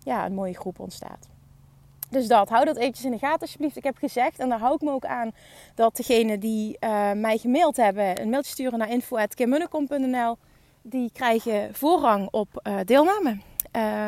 ja, 0.04 0.26
een 0.26 0.34
mooie 0.34 0.56
groep 0.56 0.80
ontstaat. 0.80 1.35
Dus 2.10 2.28
dat, 2.28 2.50
hou 2.50 2.66
dat 2.66 2.78
eventjes 2.78 3.06
in 3.06 3.12
de 3.12 3.18
gaten 3.18 3.42
alsjeblieft. 3.42 3.78
Ik 3.78 3.84
heb 3.84 3.98
gezegd, 3.98 4.40
en 4.40 4.50
daar 4.50 4.60
hou 4.60 4.76
ik 4.76 4.82
me 4.82 4.92
ook 4.92 5.06
aan, 5.06 5.32
dat 5.76 5.96
degenen 5.96 6.40
die 6.40 6.78
uh, 6.80 7.12
mij 7.12 7.38
gemaild 7.38 7.78
hebben, 7.78 8.22
een 8.22 8.30
mailtje 8.30 8.52
sturen 8.52 8.80
naar 8.80 8.90
info.kimmunnekom.nl, 8.90 10.38
die 10.82 11.10
krijgen 11.14 11.74
voorrang 11.74 12.28
op 12.32 12.68
uh, 12.68 12.80
deelname. 12.86 13.38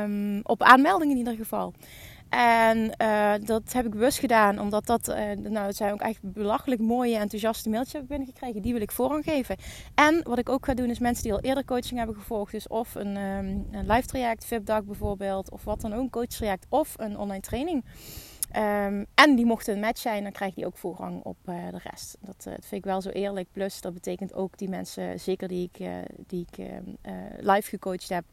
Um, 0.04 0.40
op 0.44 0.64
aanmelding 0.64 1.12
in 1.12 1.18
ieder 1.18 1.36
geval. 1.36 1.74
En 2.30 2.92
uh, 3.02 3.34
dat 3.46 3.74
heb 3.74 3.86
ik 3.86 3.92
bewust 3.92 4.20
gedaan, 4.20 4.60
omdat 4.60 4.86
dat, 4.86 5.08
uh, 5.10 5.16
nou, 5.32 5.66
het 5.66 5.76
zijn 5.76 5.94
ook 5.94 6.02
echt 6.02 6.20
belachelijk 6.22 6.82
mooie, 6.82 7.18
enthousiaste 7.18 7.70
mailtjes 7.70 7.94
heb 7.94 8.02
ik 8.02 8.08
binnengekregen. 8.08 8.62
Die 8.62 8.74
wil 8.74 8.82
ik 8.82 8.92
voorrang 8.92 9.24
geven. 9.24 9.56
En 9.96 10.24
wat 10.24 10.38
ik 10.38 10.50
ook 10.50 10.66
ga 10.66 10.74
doen, 10.74 10.90
is 10.90 11.00
mensen 11.00 11.24
die 11.24 11.34
al 11.34 11.40
eerder 11.40 11.66
coaching 11.66 11.98
hebben 11.98 12.16
gevolgd, 12.16 12.52
dus 12.52 12.68
of 12.68 12.96
een, 12.96 13.18
um, 13.18 13.68
een 13.72 13.88
live 13.88 14.08
traject, 14.08 14.46
VIP-dag 14.46 14.84
bijvoorbeeld, 14.84 15.52
of 15.52 15.64
wat 15.64 15.82
dan 15.82 15.94
ook, 15.94 16.02
een 16.02 16.10
coach 16.10 16.26
traject, 16.26 16.66
of 16.70 16.94
een 16.98 17.18
online 17.18 17.42
training. 17.42 17.86
Um, 18.56 19.06
en 19.14 19.36
die 19.36 19.46
mochten 19.46 19.74
een 19.74 19.80
match 19.80 20.02
zijn, 20.02 20.24
dan 20.24 20.32
krijg 20.32 20.56
je 20.56 20.66
ook 20.66 20.78
voorrang 20.78 21.24
op 21.24 21.38
uh, 21.46 21.56
de 21.72 21.80
rest. 21.84 22.18
Dat, 22.22 22.44
vind 22.44 22.72
ik 22.72 22.84
wel 22.84 23.02
zo 23.02 23.10
eerlijk. 23.10 23.48
Plus, 23.52 23.82
dat 23.82 23.94
betekent 23.94 24.34
ook 24.34 24.58
die 24.58 24.70
mensen, 24.70 25.20
zeker 25.20 25.48
die 25.48 25.70
ik, 25.72 25.88
die 26.28 26.48
ik 26.50 26.68
live 27.40 27.70
gecoacht 27.70 28.10
heb, 28.10 28.26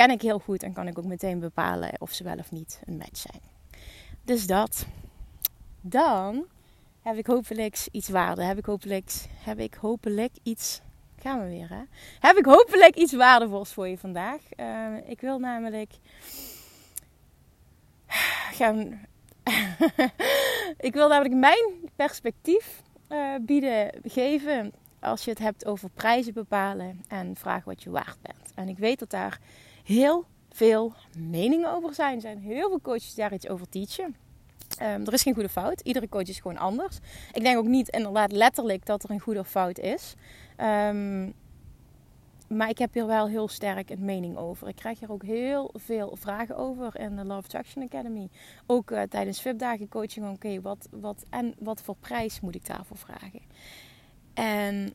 ken 0.00 0.10
ik 0.10 0.22
heel 0.22 0.38
goed 0.38 0.62
en 0.62 0.72
kan 0.72 0.86
ik 0.86 0.98
ook 0.98 1.04
meteen 1.04 1.38
bepalen 1.38 1.90
of 1.98 2.12
ze 2.12 2.24
wel 2.24 2.36
of 2.36 2.50
niet 2.50 2.80
een 2.84 2.96
match 2.96 3.16
zijn. 3.16 3.40
Dus 4.24 4.46
dat. 4.46 4.86
Dan 5.80 6.46
heb 7.02 7.16
ik 7.16 7.26
hopelijk 7.26 7.86
iets 7.90 8.08
waarde. 8.08 8.42
Heb 8.42 8.58
ik 8.58 8.64
hopelijk, 8.64 9.12
heb 9.44 9.58
ik 9.58 9.74
hopelijk 9.74 10.32
iets. 10.42 10.80
Gaan 11.18 11.40
we 11.40 11.48
weer, 11.48 11.68
hè? 11.68 11.82
Heb 12.20 12.36
ik 12.36 12.44
hopelijk 12.44 12.96
iets 12.96 13.12
waardevols 13.12 13.72
voor 13.72 13.88
je 13.88 13.98
vandaag. 13.98 14.40
Uh, 14.56 14.96
ik 15.06 15.20
wil 15.20 15.38
namelijk 15.38 15.92
gaan. 18.58 19.06
ik 20.88 20.92
wil 20.92 21.08
namelijk 21.08 21.34
mijn 21.34 21.90
perspectief 21.96 22.82
uh, 23.08 23.34
bieden, 23.40 23.90
geven. 24.04 24.72
Als 25.00 25.24
je 25.24 25.30
het 25.30 25.38
hebt 25.38 25.66
over 25.66 25.90
prijzen 25.90 26.34
bepalen 26.34 27.04
en 27.08 27.36
vragen 27.36 27.68
wat 27.68 27.82
je 27.82 27.90
waard 27.90 28.18
bent. 28.22 28.52
En 28.54 28.68
ik 28.68 28.78
weet 28.78 28.98
dat 28.98 29.10
daar 29.10 29.40
heel 29.84 30.24
veel 30.50 30.92
meningen 31.18 31.72
over 31.72 31.94
zijn. 31.94 32.14
Er 32.14 32.20
zijn 32.20 32.38
heel 32.38 32.68
veel 32.68 32.80
coaches 32.80 33.14
die 33.14 33.22
daar 33.24 33.34
iets 33.34 33.48
over 33.48 33.68
teachen. 33.68 34.16
Um, 34.82 35.06
er 35.06 35.12
is 35.12 35.22
geen 35.22 35.34
goede 35.34 35.48
fout. 35.48 35.80
Iedere 35.80 36.08
coach 36.08 36.28
is 36.28 36.40
gewoon 36.40 36.58
anders. 36.58 36.98
Ik 37.32 37.42
denk 37.42 37.58
ook 37.58 37.66
niet 37.66 37.88
inderdaad 37.88 38.32
letterlijk 38.32 38.86
dat 38.86 39.02
er 39.02 39.10
een 39.10 39.20
goede 39.20 39.40
of 39.40 39.48
fout 39.48 39.78
is. 39.78 40.14
Um, 40.58 41.34
maar 42.48 42.68
ik 42.68 42.78
heb 42.78 42.94
hier 42.94 43.06
wel 43.06 43.28
heel 43.28 43.48
sterk 43.48 43.90
een 43.90 44.04
mening 44.04 44.36
over. 44.36 44.68
Ik 44.68 44.76
krijg 44.76 45.00
hier 45.00 45.12
ook 45.12 45.22
heel 45.22 45.70
veel 45.74 46.16
vragen 46.16 46.56
over 46.56 47.00
in 47.00 47.16
de 47.16 47.24
Love 47.24 47.44
Attraction 47.44 47.82
Academy. 47.82 48.28
Ook 48.66 48.90
uh, 48.90 49.02
tijdens 49.02 49.40
VIP-dagen 49.40 49.88
coaching. 49.88 50.30
Oké, 50.30 50.60
wat, 50.60 50.88
wat, 50.90 51.24
en 51.30 51.54
wat 51.58 51.82
voor 51.82 51.96
prijs 52.00 52.40
moet 52.40 52.54
ik 52.54 52.66
daarvoor 52.66 52.96
vragen? 52.96 53.40
En 54.34 54.94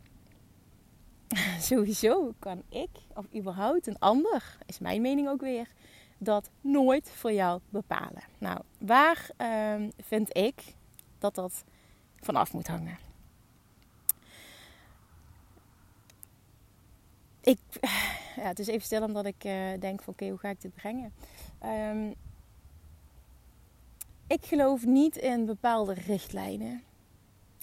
sowieso 1.70 2.34
kan 2.40 2.64
ik, 2.70 2.90
of 3.14 3.26
überhaupt 3.36 3.88
een 3.88 4.00
ander, 4.00 4.58
is 4.66 4.80
mijn 4.80 5.02
mening 5.02 5.28
ook 5.28 5.42
weer, 5.42 5.68
dat 6.18 6.50
nooit 6.62 7.12
voor 7.12 7.32
jou 7.32 7.60
bepalen. 7.70 8.24
Nou, 8.38 8.62
waar 8.78 9.30
uh, 9.38 9.88
vind 10.00 10.38
ik 10.38 10.64
dat 11.18 11.36
dat 11.36 11.64
vanaf 12.20 12.54
moet 12.54 12.68
hangen? 12.68 12.98
Ik, 17.42 17.60
ja, 18.36 18.48
het 18.48 18.60
is 18.60 18.68
even 18.68 18.86
stil 18.86 19.04
omdat 19.04 19.26
ik 19.26 19.44
uh, 19.44 19.54
denk 19.80 20.02
van 20.02 20.14
oké, 20.14 20.30
hoe 20.30 20.38
ga 20.38 20.50
ik 20.50 20.62
dit 20.62 20.74
brengen? 20.74 21.14
Um, 21.66 22.16
ik 24.28 24.46
geloof 24.46 24.86
niet 24.86 25.16
in 25.16 25.46
bepaalde 25.46 25.94
richtlijnen 25.94 26.84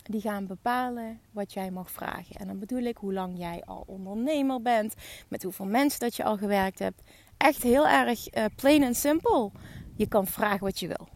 die 0.03 0.21
gaan 0.21 0.47
bepalen 0.47 1.21
wat 1.31 1.53
jij 1.53 1.71
mag 1.71 1.91
vragen. 1.91 2.37
En 2.37 2.47
dan 2.47 2.59
bedoel 2.59 2.83
ik 2.83 2.97
hoe 2.97 3.13
lang 3.13 3.39
jij 3.39 3.63
al 3.65 3.85
ondernemer 3.87 4.63
bent, 4.63 4.95
met 5.29 5.43
hoeveel 5.43 5.67
mensen 5.67 6.01
dat 6.01 6.17
je 6.17 6.25
al 6.25 6.37
gewerkt 6.37 6.79
hebt. 6.79 7.03
Echt 7.37 7.63
heel 7.63 7.89
erg 7.89 8.35
uh, 8.35 8.45
plain 8.57 8.83
en 8.83 8.95
simpel. 8.95 9.53
Je 9.97 10.09
kan 10.09 10.27
vragen 10.27 10.65
wat 10.65 10.81
je 10.81 10.87
wil. 10.87 11.09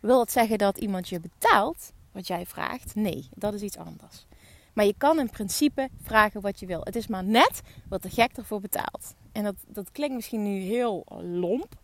Wil 0.00 0.18
dat 0.18 0.32
zeggen 0.32 0.58
dat 0.58 0.78
iemand 0.78 1.08
je 1.08 1.20
betaalt 1.20 1.92
wat 2.12 2.26
jij 2.26 2.46
vraagt? 2.46 2.94
Nee, 2.94 3.28
dat 3.34 3.54
is 3.54 3.62
iets 3.62 3.78
anders. 3.78 4.26
Maar 4.72 4.84
je 4.84 4.94
kan 4.98 5.18
in 5.18 5.30
principe 5.30 5.88
vragen 6.02 6.40
wat 6.40 6.60
je 6.60 6.66
wil. 6.66 6.80
Het 6.82 6.96
is 6.96 7.06
maar 7.06 7.24
net 7.24 7.60
wat 7.88 8.02
de 8.02 8.10
gek 8.10 8.36
ervoor 8.36 8.60
betaalt. 8.60 9.14
En 9.32 9.44
dat, 9.44 9.54
dat 9.66 9.92
klinkt 9.92 10.14
misschien 10.14 10.42
nu 10.42 10.58
heel 10.58 11.06
lomp. 11.22 11.74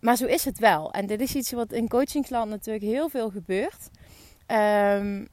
Maar 0.00 0.16
zo 0.16 0.26
is 0.26 0.44
het 0.44 0.58
wel. 0.58 0.92
En 0.92 1.06
dit 1.06 1.20
is 1.20 1.34
iets 1.34 1.52
wat 1.52 1.72
in 1.72 1.88
coachingsland 1.88 2.50
natuurlijk 2.50 2.84
heel 2.84 3.08
veel 3.08 3.30
gebeurt. 3.30 3.90
Um, 4.46 5.28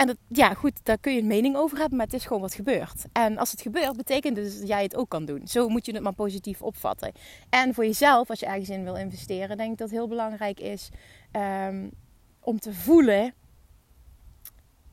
En 0.00 0.06
dat, 0.06 0.16
ja, 0.28 0.54
goed, 0.54 0.80
daar 0.82 0.98
kun 0.98 1.12
je 1.14 1.20
een 1.20 1.26
mening 1.26 1.56
over 1.56 1.78
hebben, 1.78 1.96
maar 1.96 2.06
het 2.06 2.14
is 2.14 2.24
gewoon 2.24 2.42
wat 2.42 2.54
gebeurt. 2.54 3.04
En 3.12 3.38
als 3.38 3.50
het 3.50 3.60
gebeurt, 3.60 3.96
betekent 3.96 4.34
dus 4.34 4.58
dat 4.58 4.68
jij 4.68 4.82
het 4.82 4.96
ook 4.96 5.08
kan 5.08 5.24
doen. 5.24 5.46
Zo 5.46 5.68
moet 5.68 5.86
je 5.86 5.92
het 5.92 6.02
maar 6.02 6.12
positief 6.12 6.62
opvatten. 6.62 7.12
En 7.50 7.74
voor 7.74 7.84
jezelf, 7.84 8.30
als 8.30 8.40
je 8.40 8.46
ergens 8.46 8.68
in 8.68 8.84
wil 8.84 8.96
investeren, 8.96 9.56
denk 9.56 9.72
ik 9.72 9.78
dat 9.78 9.88
het 9.88 9.98
heel 9.98 10.08
belangrijk 10.08 10.60
is 10.60 10.88
ehm, 11.30 11.88
om 12.40 12.58
te 12.58 12.74
voelen: 12.74 13.34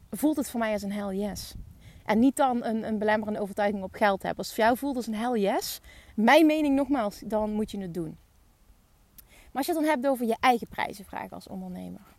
voelt 0.09 0.37
het 0.37 0.49
voor 0.49 0.59
mij 0.59 0.73
als 0.73 0.81
een 0.81 0.91
hell 0.91 1.15
yes? 1.15 1.53
En 2.05 2.19
niet 2.19 2.35
dan 2.35 2.63
een, 2.63 2.87
een 2.87 2.99
belemmerende 2.99 3.39
overtuiging 3.39 3.83
op 3.83 3.93
geld 3.93 4.21
hebben. 4.21 4.37
Als 4.37 4.47
het 4.47 4.55
voor 4.55 4.65
jou 4.65 4.77
voelt 4.77 4.95
als 4.95 5.07
een 5.07 5.15
hell 5.15 5.39
yes, 5.39 5.79
mijn 6.15 6.45
mening 6.45 6.75
nogmaals, 6.75 7.21
dan 7.25 7.51
moet 7.51 7.71
je 7.71 7.79
het 7.79 7.93
doen. 7.93 8.17
Maar 9.25 9.51
als 9.51 9.65
je 9.65 9.71
het 9.71 9.81
dan 9.81 9.91
hebt 9.91 10.07
over 10.07 10.25
je 10.25 10.37
eigen 10.39 10.67
prijzen 10.67 11.05
vragen 11.05 11.31
als 11.31 11.47
ondernemer 11.47 12.16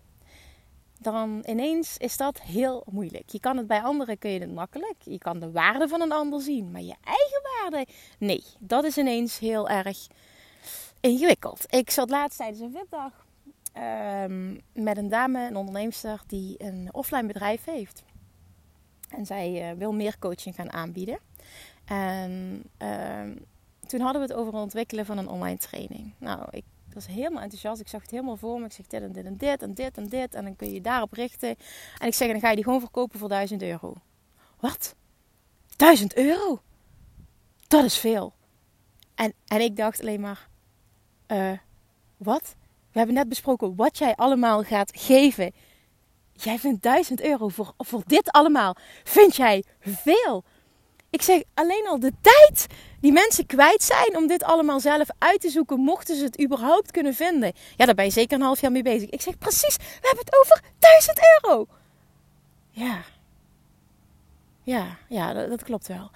dan 0.98 1.42
ineens 1.46 1.96
is 1.96 2.16
dat 2.16 2.40
heel 2.40 2.84
moeilijk. 2.90 3.28
Je 3.28 3.40
kan 3.40 3.56
het 3.56 3.66
bij 3.66 3.82
anderen 3.82 4.18
kun 4.18 4.30
je 4.30 4.40
het 4.40 4.54
makkelijk. 4.54 4.96
Je 4.98 5.18
kan 5.18 5.38
de 5.38 5.50
waarde 5.50 5.88
van 5.88 6.00
een 6.00 6.12
ander 6.12 6.40
zien, 6.40 6.70
maar 6.70 6.82
je 6.82 6.94
eigen 7.04 7.42
waarde, 7.42 7.86
nee, 8.18 8.44
dat 8.58 8.84
is 8.84 8.98
ineens 8.98 9.38
heel 9.38 9.68
erg 9.68 10.06
ingewikkeld. 11.00 11.64
Ik 11.68 11.90
zat 11.90 12.10
laatst 12.10 12.38
tijdens 12.38 12.60
een 12.60 12.72
VIP-dag 12.72 13.26
ehm, 13.72 14.56
met 14.72 14.96
een 14.96 15.08
dame, 15.08 15.46
een 15.46 15.56
onderneemster, 15.56 16.22
die 16.26 16.54
een 16.58 16.88
offline 16.92 17.26
bedrijf 17.26 17.64
heeft. 17.64 18.02
En 19.08 19.26
zij 19.26 19.70
uh, 19.70 19.78
wil 19.78 19.92
meer 19.92 20.18
coaching 20.18 20.54
gaan 20.54 20.72
aanbieden. 20.72 21.18
En 21.84 22.62
ehm, 22.76 23.36
toen 23.86 24.00
hadden 24.00 24.22
we 24.22 24.28
het 24.28 24.36
over 24.36 24.52
het 24.52 24.62
ontwikkelen 24.62 25.06
van 25.06 25.18
een 25.18 25.28
online 25.28 25.58
training. 25.58 26.12
Nou, 26.18 26.46
ik 26.50 26.64
was 27.04 27.16
helemaal 27.16 27.42
enthousiast. 27.42 27.80
Ik 27.80 27.88
zag 27.88 28.02
het 28.02 28.10
helemaal 28.10 28.36
voor 28.36 28.58
me. 28.58 28.66
Ik 28.66 28.72
zeg 28.72 28.86
dit 28.86 29.02
en 29.02 29.12
dit 29.12 29.24
en 29.24 29.36
dit 29.36 29.62
en 29.62 29.74
dit 29.74 29.96
en 29.96 30.08
dit. 30.08 30.34
En 30.34 30.44
dan 30.44 30.56
kun 30.56 30.72
je 30.72 30.80
daarop 30.80 31.12
richten. 31.12 31.56
En 31.98 32.06
ik 32.06 32.14
zeg, 32.14 32.30
dan 32.30 32.40
ga 32.40 32.48
je 32.48 32.54
die 32.54 32.64
gewoon 32.64 32.80
verkopen 32.80 33.18
voor 33.18 33.28
1000 33.28 33.62
euro. 33.62 33.94
Wat? 34.60 34.94
1000 35.76 36.16
euro? 36.16 36.60
Dat 37.68 37.84
is 37.84 37.98
veel. 37.98 38.32
En, 39.14 39.32
en 39.46 39.60
ik 39.60 39.76
dacht 39.76 40.00
alleen 40.00 40.20
maar, 40.20 40.48
uh, 41.26 41.58
wat? 42.16 42.56
We 42.92 42.98
hebben 42.98 43.14
net 43.14 43.28
besproken 43.28 43.76
wat 43.76 43.98
jij 43.98 44.14
allemaal 44.14 44.62
gaat 44.62 44.90
geven. 44.94 45.52
Jij 46.32 46.58
vindt 46.58 46.82
1000 46.82 47.22
euro 47.22 47.48
voor, 47.48 47.74
voor 47.78 48.02
dit 48.06 48.30
allemaal. 48.30 48.76
Vind 49.04 49.36
jij 49.36 49.64
veel? 49.80 50.44
Ik 51.10 51.22
zeg 51.22 51.42
alleen 51.54 51.86
al 51.88 52.00
de 52.00 52.12
tijd 52.20 52.66
die 53.00 53.12
mensen 53.12 53.46
kwijt 53.46 53.82
zijn 53.82 54.16
om 54.16 54.26
dit 54.26 54.42
allemaal 54.42 54.80
zelf 54.80 55.08
uit 55.18 55.40
te 55.40 55.50
zoeken, 55.50 55.80
mochten 55.80 56.16
ze 56.16 56.24
het 56.24 56.42
überhaupt 56.42 56.90
kunnen 56.90 57.14
vinden. 57.14 57.52
Ja, 57.76 57.86
daar 57.86 57.94
ben 57.94 58.04
je 58.04 58.10
zeker 58.10 58.36
een 58.38 58.44
half 58.44 58.60
jaar 58.60 58.72
mee 58.72 58.82
bezig. 58.82 59.08
Ik 59.08 59.20
zeg 59.20 59.38
precies, 59.38 59.76
we 59.76 60.06
hebben 60.06 60.24
het 60.24 60.36
over 60.40 60.62
1000 60.78 61.20
euro. 61.42 61.66
Ja. 62.70 63.02
Ja, 64.62 64.96
ja, 65.08 65.46
dat, 65.46 65.62
klopt 65.62 65.86
wel. 65.86 66.10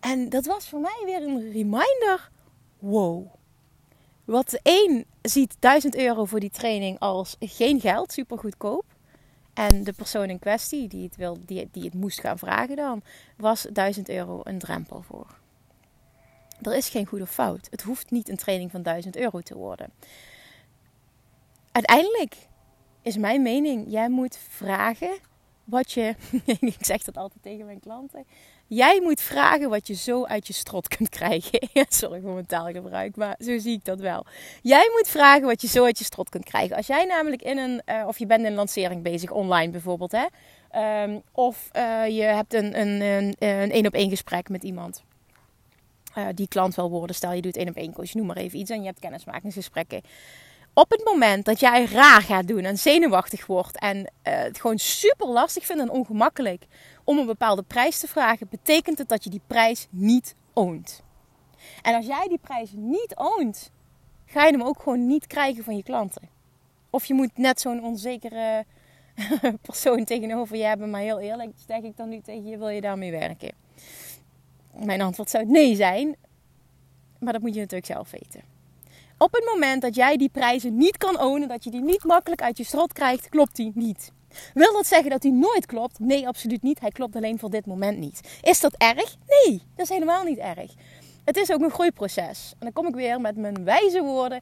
En 0.00 0.28
dat 0.28 0.46
was 0.46 0.68
voor 0.68 0.80
mij 0.80 1.02
weer 1.04 1.22
een 1.22 1.52
reminder. 1.52 2.30
Wow. 2.78 3.26
Wat 4.24 4.58
één 4.62 5.04
ziet 5.22 5.56
1000 5.58 5.96
euro 5.96 6.24
voor 6.24 6.40
die 6.40 6.50
training 6.50 6.98
als 6.98 7.36
geen 7.40 7.80
geld, 7.80 8.12
super 8.12 8.38
goedkoop. 8.38 8.84
En 9.54 9.84
de 9.84 9.92
persoon 9.92 10.30
in 10.30 10.38
kwestie 10.38 10.88
die 10.88 11.04
het, 11.04 11.16
wil, 11.16 11.38
die, 11.40 11.68
die 11.72 11.84
het 11.84 11.94
moest 11.94 12.20
gaan 12.20 12.38
vragen 12.38 12.76
dan, 12.76 13.02
was 13.36 13.66
1000 13.72 14.08
euro 14.08 14.40
een 14.44 14.58
drempel 14.58 15.02
voor. 15.02 15.26
Er 16.62 16.74
is 16.74 16.88
geen 16.88 17.06
goede 17.06 17.26
fout. 17.26 17.66
Het 17.70 17.82
hoeft 17.82 18.10
niet 18.10 18.28
een 18.28 18.36
training 18.36 18.70
van 18.70 18.82
1000 18.82 19.16
euro 19.16 19.40
te 19.40 19.56
worden. 19.56 19.92
Uiteindelijk 21.72 22.36
is 23.02 23.16
mijn 23.16 23.42
mening, 23.42 23.84
jij 23.88 24.08
moet 24.08 24.38
vragen 24.48 25.18
wat 25.64 25.92
je, 25.92 26.14
ik 26.60 26.76
zeg 26.80 27.02
dat 27.02 27.16
altijd 27.16 27.42
tegen 27.42 27.66
mijn 27.66 27.80
klanten, 27.80 28.26
Jij 28.68 29.00
moet 29.02 29.20
vragen 29.20 29.70
wat 29.70 29.86
je 29.86 29.94
zo 29.94 30.24
uit 30.24 30.46
je 30.46 30.52
strot 30.52 30.88
kunt 30.88 31.08
krijgen. 31.08 31.68
Sorry 31.88 32.20
voor 32.20 32.32
mijn 32.32 32.46
taalgebruik, 32.46 33.16
maar 33.16 33.36
zo 33.38 33.58
zie 33.58 33.72
ik 33.72 33.84
dat 33.84 34.00
wel. 34.00 34.26
Jij 34.62 34.90
moet 34.92 35.08
vragen 35.08 35.46
wat 35.46 35.60
je 35.60 35.68
zo 35.68 35.84
uit 35.84 35.98
je 35.98 36.04
strot 36.04 36.28
kunt 36.28 36.44
krijgen. 36.44 36.76
Als 36.76 36.86
jij 36.86 37.04
namelijk 37.04 37.42
in 37.42 37.58
een, 37.58 37.82
uh, 37.86 38.06
of 38.06 38.18
je 38.18 38.26
bent 38.26 38.40
in 38.40 38.46
een 38.46 38.54
lancering 38.54 39.02
bezig, 39.02 39.30
online 39.30 39.70
bijvoorbeeld, 39.70 40.12
hè? 40.12 40.26
Um, 41.02 41.22
of 41.32 41.70
uh, 41.76 42.08
je 42.08 42.22
hebt 42.22 42.54
een 42.54 42.80
een, 42.80 43.00
een, 43.00 43.34
een, 43.38 43.76
een 43.76 43.86
op 43.86 43.94
één 43.94 44.10
gesprek 44.10 44.48
met 44.48 44.62
iemand. 44.62 45.02
Uh, 46.18 46.26
die 46.34 46.48
klant 46.48 46.74
wil 46.74 46.90
worden. 46.90 47.16
Stel 47.16 47.32
je 47.32 47.42
doet 47.42 47.56
één 47.56 47.68
op 47.68 47.76
één 47.76 47.92
coach, 47.92 48.14
noem 48.14 48.26
maar 48.26 48.36
even 48.36 48.58
iets. 48.58 48.70
En 48.70 48.80
je 48.80 48.86
hebt 48.86 49.00
kennismakingsgesprekken 49.00 50.02
op 50.78 50.90
het 50.90 51.04
moment 51.04 51.44
dat 51.44 51.60
jij 51.60 51.84
raar 51.84 52.22
gaat 52.22 52.48
doen 52.48 52.64
en 52.64 52.78
zenuwachtig 52.78 53.46
wordt 53.46 53.78
en 53.78 53.96
uh, 53.96 54.04
het 54.22 54.60
gewoon 54.60 54.78
super 54.78 55.28
lastig 55.28 55.66
vindt 55.66 55.82
en 55.82 55.90
ongemakkelijk 55.90 56.66
om 57.04 57.18
een 57.18 57.26
bepaalde 57.26 57.62
prijs 57.62 57.98
te 57.98 58.08
vragen, 58.08 58.46
betekent 58.50 58.98
het 58.98 59.08
dat 59.08 59.24
je 59.24 59.30
die 59.30 59.40
prijs 59.46 59.86
niet 59.90 60.34
oont. 60.54 61.02
En 61.82 61.94
als 61.94 62.06
jij 62.06 62.26
die 62.28 62.38
prijs 62.38 62.70
niet 62.74 63.12
oont, 63.14 63.70
ga 64.26 64.44
je 64.44 64.52
hem 64.52 64.62
ook 64.62 64.82
gewoon 64.82 65.06
niet 65.06 65.26
krijgen 65.26 65.64
van 65.64 65.76
je 65.76 65.82
klanten. 65.82 66.28
Of 66.90 67.04
je 67.04 67.14
moet 67.14 67.38
net 67.38 67.60
zo'n 67.60 67.84
onzekere 67.84 68.64
persoon 69.62 70.04
tegenover 70.04 70.56
je 70.56 70.64
hebben, 70.64 70.90
maar 70.90 71.00
heel 71.00 71.20
eerlijk 71.20 71.50
zeg 71.66 71.82
ik 71.82 71.96
dan 71.96 72.08
nu 72.08 72.20
tegen 72.20 72.46
je, 72.46 72.58
wil 72.58 72.68
je 72.68 72.80
daarmee 72.80 73.10
werken? 73.10 73.52
Mijn 74.84 75.00
antwoord 75.00 75.30
zou 75.30 75.44
nee 75.46 75.74
zijn, 75.74 76.16
maar 77.18 77.32
dat 77.32 77.42
moet 77.42 77.54
je 77.54 77.60
natuurlijk 77.60 77.92
zelf 77.92 78.10
weten. 78.10 78.40
Op 79.18 79.32
het 79.32 79.44
moment 79.52 79.82
dat 79.82 79.94
jij 79.94 80.16
die 80.16 80.28
prijzen 80.28 80.76
niet 80.76 80.96
kan 80.96 81.20
ownen, 81.20 81.48
dat 81.48 81.64
je 81.64 81.70
die 81.70 81.82
niet 81.82 82.04
makkelijk 82.04 82.42
uit 82.42 82.56
je 82.56 82.64
strot 82.64 82.92
krijgt, 82.92 83.28
klopt 83.28 83.56
die 83.56 83.72
niet. 83.74 84.12
Wil 84.54 84.72
dat 84.72 84.86
zeggen 84.86 85.10
dat 85.10 85.22
hij 85.22 85.32
nooit 85.32 85.66
klopt? 85.66 85.98
Nee, 85.98 86.26
absoluut 86.28 86.62
niet. 86.62 86.80
Hij 86.80 86.90
klopt 86.90 87.16
alleen 87.16 87.38
voor 87.38 87.50
dit 87.50 87.66
moment 87.66 87.98
niet. 87.98 88.38
Is 88.42 88.60
dat 88.60 88.74
erg? 88.74 89.16
Nee, 89.26 89.62
dat 89.74 89.84
is 89.84 89.88
helemaal 89.88 90.24
niet 90.24 90.38
erg. 90.38 90.74
Het 91.24 91.36
is 91.36 91.52
ook 91.52 91.60
een 91.60 91.70
groeiproces. 91.70 92.50
En 92.50 92.58
dan 92.58 92.72
kom 92.72 92.86
ik 92.86 92.94
weer 92.94 93.20
met 93.20 93.36
mijn 93.36 93.64
wijze 93.64 94.02
woorden. 94.02 94.40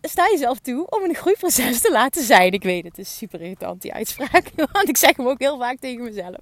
Sta 0.00 0.28
jezelf 0.30 0.58
toe 0.58 0.86
om 0.88 1.02
een 1.02 1.14
groeiproces 1.14 1.80
te 1.80 1.90
laten 1.90 2.22
zijn. 2.24 2.52
Ik 2.52 2.62
weet 2.62 2.84
het, 2.84 2.96
het 2.96 3.06
is 3.06 3.16
super 3.16 3.40
irritant 3.40 3.82
die 3.82 3.92
uitspraak. 3.92 4.50
Want 4.72 4.88
ik 4.88 4.96
zeg 4.96 5.16
hem 5.16 5.28
ook 5.28 5.40
heel 5.40 5.58
vaak 5.58 5.78
tegen 5.78 6.04
mezelf. 6.04 6.38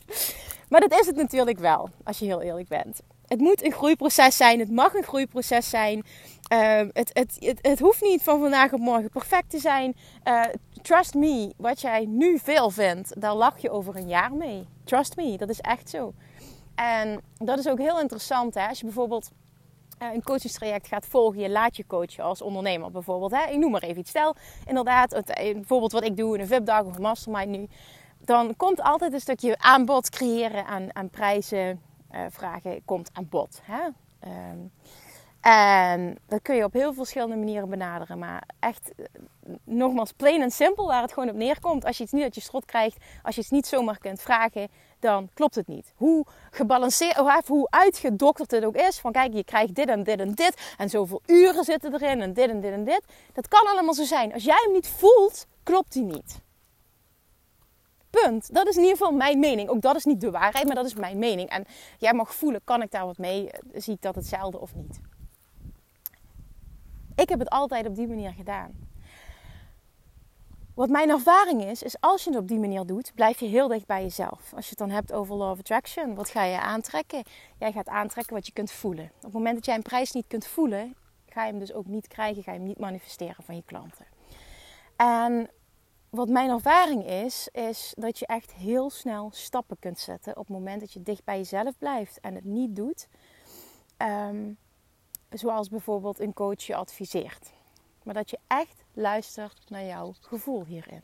Maar 0.70 0.80
dat 0.80 1.00
is 1.00 1.06
het 1.06 1.16
natuurlijk 1.16 1.58
wel, 1.58 1.90
als 2.04 2.18
je 2.18 2.24
heel 2.24 2.42
eerlijk 2.42 2.68
bent. 2.68 3.00
Het 3.26 3.40
moet 3.40 3.64
een 3.64 3.72
groeiproces 3.72 4.36
zijn. 4.36 4.58
Het 4.58 4.70
mag 4.70 4.94
een 4.94 5.02
groeiproces 5.02 5.70
zijn. 5.70 6.04
Uh, 6.52 6.80
het, 6.92 7.10
het, 7.12 7.36
het, 7.38 7.58
het, 7.62 7.78
hoeft 7.78 8.02
niet 8.02 8.22
van 8.22 8.40
vandaag 8.40 8.72
op 8.72 8.80
morgen 8.80 9.10
perfect 9.10 9.50
te 9.50 9.58
zijn. 9.58 9.96
Uh, 10.24 10.42
trust 10.82 11.14
me, 11.14 11.54
wat 11.56 11.80
jij 11.80 12.04
nu 12.04 12.38
veel 12.38 12.70
vindt, 12.70 13.20
daar 13.20 13.34
lach 13.34 13.58
je 13.58 13.70
over 13.70 13.96
een 13.96 14.08
jaar 14.08 14.32
mee. 14.32 14.66
Trust 14.84 15.16
me, 15.16 15.36
dat 15.36 15.48
is 15.48 15.60
echt 15.60 15.90
zo. 15.90 16.14
En 16.74 17.20
dat 17.38 17.58
is 17.58 17.68
ook 17.68 17.78
heel 17.78 18.00
interessant. 18.00 18.54
Hè? 18.54 18.66
Als 18.66 18.78
je 18.78 18.84
bijvoorbeeld 18.84 19.30
uh, 20.02 20.12
een 20.12 20.22
coachingstraject 20.22 20.86
gaat 20.86 21.06
volgen, 21.06 21.40
je 21.40 21.50
laat 21.50 21.76
je 21.76 21.86
coachen 21.86 22.24
als 22.24 22.42
ondernemer 22.42 22.90
bijvoorbeeld. 22.90 23.30
Hè? 23.30 23.50
Ik 23.50 23.58
noem 23.58 23.70
maar 23.70 23.82
even 23.82 23.98
iets. 23.98 24.10
Stel, 24.10 24.34
inderdaad, 24.66 25.10
het, 25.10 25.26
bijvoorbeeld 25.34 25.92
wat 25.92 26.04
ik 26.04 26.16
doe 26.16 26.34
in 26.34 26.40
een 26.40 26.46
VIP-dag 26.46 26.84
of 26.84 26.96
een 26.96 27.02
mastermind 27.02 27.50
nu. 27.50 27.68
Dan 28.30 28.56
komt 28.56 28.82
altijd 28.82 29.12
een 29.12 29.20
stukje 29.20 29.58
aanbod 29.58 30.10
creëren 30.10 30.66
aan, 30.66 30.96
aan 30.96 31.10
prijzen 31.10 31.82
uh, 32.12 32.20
vragen 32.30 32.84
komt 32.84 33.10
aan 33.12 33.28
bod. 33.28 33.60
Hè? 33.62 33.84
Um, 34.50 34.72
en 35.40 36.18
dat 36.26 36.42
kun 36.42 36.56
je 36.56 36.64
op 36.64 36.72
heel 36.72 36.94
verschillende 36.94 37.36
manieren 37.36 37.68
benaderen. 37.68 38.18
Maar 38.18 38.42
echt, 38.58 38.92
eh, 38.96 39.04
nogmaals, 39.64 40.12
plain 40.12 40.42
en 40.42 40.50
simpel, 40.50 40.86
waar 40.86 41.02
het 41.02 41.12
gewoon 41.12 41.28
op 41.28 41.34
neerkomt. 41.34 41.84
Als 41.84 41.96
je 41.96 42.02
iets 42.02 42.12
niet 42.12 42.22
uit 42.22 42.34
je 42.34 42.40
strot 42.40 42.64
krijgt, 42.64 43.04
als 43.22 43.34
je 43.34 43.40
het 43.40 43.50
niet 43.50 43.66
zomaar 43.66 43.98
kunt 43.98 44.20
vragen, 44.20 44.68
dan 44.98 45.28
klopt 45.34 45.54
het 45.54 45.66
niet. 45.66 45.92
Hoe 45.96 46.26
gebalanceerd, 46.50 47.18
of 47.18 47.46
hoe 47.46 47.70
uitgedokterd 47.70 48.50
het 48.50 48.64
ook 48.64 48.76
is. 48.76 48.98
Van 48.98 49.12
kijk, 49.12 49.32
je 49.32 49.44
krijgt 49.44 49.74
dit 49.74 49.88
en 49.88 50.02
dit 50.02 50.20
en 50.20 50.32
dit. 50.32 50.74
En 50.76 50.90
zoveel 50.90 51.22
uren 51.26 51.64
zitten 51.64 51.94
erin 51.94 52.20
en 52.20 52.32
dit 52.32 52.50
en 52.50 52.60
dit 52.60 52.72
en 52.72 52.84
dit. 52.84 53.02
Dat 53.32 53.48
kan 53.48 53.66
allemaal 53.66 53.94
zo 53.94 54.04
zijn. 54.04 54.32
Als 54.32 54.44
jij 54.44 54.62
hem 54.64 54.72
niet 54.72 54.88
voelt, 54.88 55.46
klopt 55.62 55.94
hij 55.94 56.02
niet. 56.02 56.40
Punt. 58.10 58.54
Dat 58.54 58.66
is 58.66 58.76
in 58.76 58.82
ieder 58.82 58.96
geval 58.96 59.12
mijn 59.12 59.38
mening. 59.38 59.68
Ook 59.68 59.80
dat 59.80 59.96
is 59.96 60.04
niet 60.04 60.20
de 60.20 60.30
waarheid, 60.30 60.66
maar 60.66 60.74
dat 60.74 60.86
is 60.86 60.94
mijn 60.94 61.18
mening. 61.18 61.48
En 61.48 61.64
jij 61.98 62.12
mag 62.12 62.34
voelen, 62.34 62.60
kan 62.64 62.82
ik 62.82 62.90
daar 62.90 63.06
wat 63.06 63.18
mee? 63.18 63.50
Zie 63.74 63.94
ik 63.94 64.02
dat 64.02 64.14
hetzelfde 64.14 64.60
of 64.60 64.74
niet? 64.74 65.00
Ik 67.14 67.28
heb 67.28 67.38
het 67.38 67.50
altijd 67.50 67.86
op 67.86 67.94
die 67.94 68.08
manier 68.08 68.32
gedaan. 68.32 68.88
Wat 70.74 70.88
mijn 70.88 71.10
ervaring 71.10 71.64
is, 71.64 71.82
is 71.82 72.00
als 72.00 72.24
je 72.24 72.30
het 72.30 72.38
op 72.38 72.48
die 72.48 72.58
manier 72.58 72.86
doet, 72.86 73.12
blijf 73.14 73.40
je 73.40 73.46
heel 73.46 73.68
dicht 73.68 73.86
bij 73.86 74.02
jezelf. 74.02 74.52
Als 74.54 74.64
je 74.64 74.70
het 74.70 74.78
dan 74.78 74.90
hebt 74.90 75.12
over 75.12 75.34
law 75.34 75.50
of 75.50 75.58
attraction, 75.58 76.14
wat 76.14 76.28
ga 76.30 76.44
je 76.44 76.60
aantrekken? 76.60 77.22
Jij 77.58 77.72
gaat 77.72 77.88
aantrekken 77.88 78.34
wat 78.34 78.46
je 78.46 78.52
kunt 78.52 78.70
voelen. 78.70 79.04
Op 79.16 79.22
het 79.22 79.32
moment 79.32 79.54
dat 79.54 79.64
jij 79.66 79.74
een 79.74 79.82
prijs 79.82 80.12
niet 80.12 80.26
kunt 80.28 80.46
voelen, 80.46 80.94
ga 81.28 81.44
je 81.44 81.50
hem 81.50 81.58
dus 81.58 81.72
ook 81.72 81.86
niet 81.86 82.08
krijgen, 82.08 82.42
ga 82.42 82.52
je 82.52 82.58
hem 82.58 82.66
niet 82.66 82.78
manifesteren 82.78 83.44
van 83.44 83.54
je 83.54 83.62
klanten. 83.64 84.06
En 84.96 85.50
wat 86.10 86.28
mijn 86.28 86.50
ervaring 86.50 87.06
is, 87.06 87.48
is 87.52 87.94
dat 87.96 88.18
je 88.18 88.26
echt 88.26 88.52
heel 88.52 88.90
snel 88.90 89.30
stappen 89.32 89.78
kunt 89.78 89.98
zetten 89.98 90.36
op 90.36 90.46
het 90.46 90.56
moment 90.56 90.80
dat 90.80 90.92
je 90.92 91.02
dicht 91.02 91.24
bij 91.24 91.36
jezelf 91.36 91.78
blijft 91.78 92.20
en 92.20 92.34
het 92.34 92.44
niet 92.44 92.76
doet. 92.76 93.08
Um, 93.98 94.58
zoals 95.30 95.68
bijvoorbeeld 95.68 96.20
een 96.20 96.32
coach 96.32 96.62
je 96.62 96.74
adviseert. 96.74 97.52
Maar 98.02 98.14
dat 98.14 98.30
je 98.30 98.38
echt 98.46 98.84
luistert 98.92 99.64
naar 99.68 99.84
jouw 99.84 100.14
gevoel 100.20 100.64
hierin. 100.64 101.02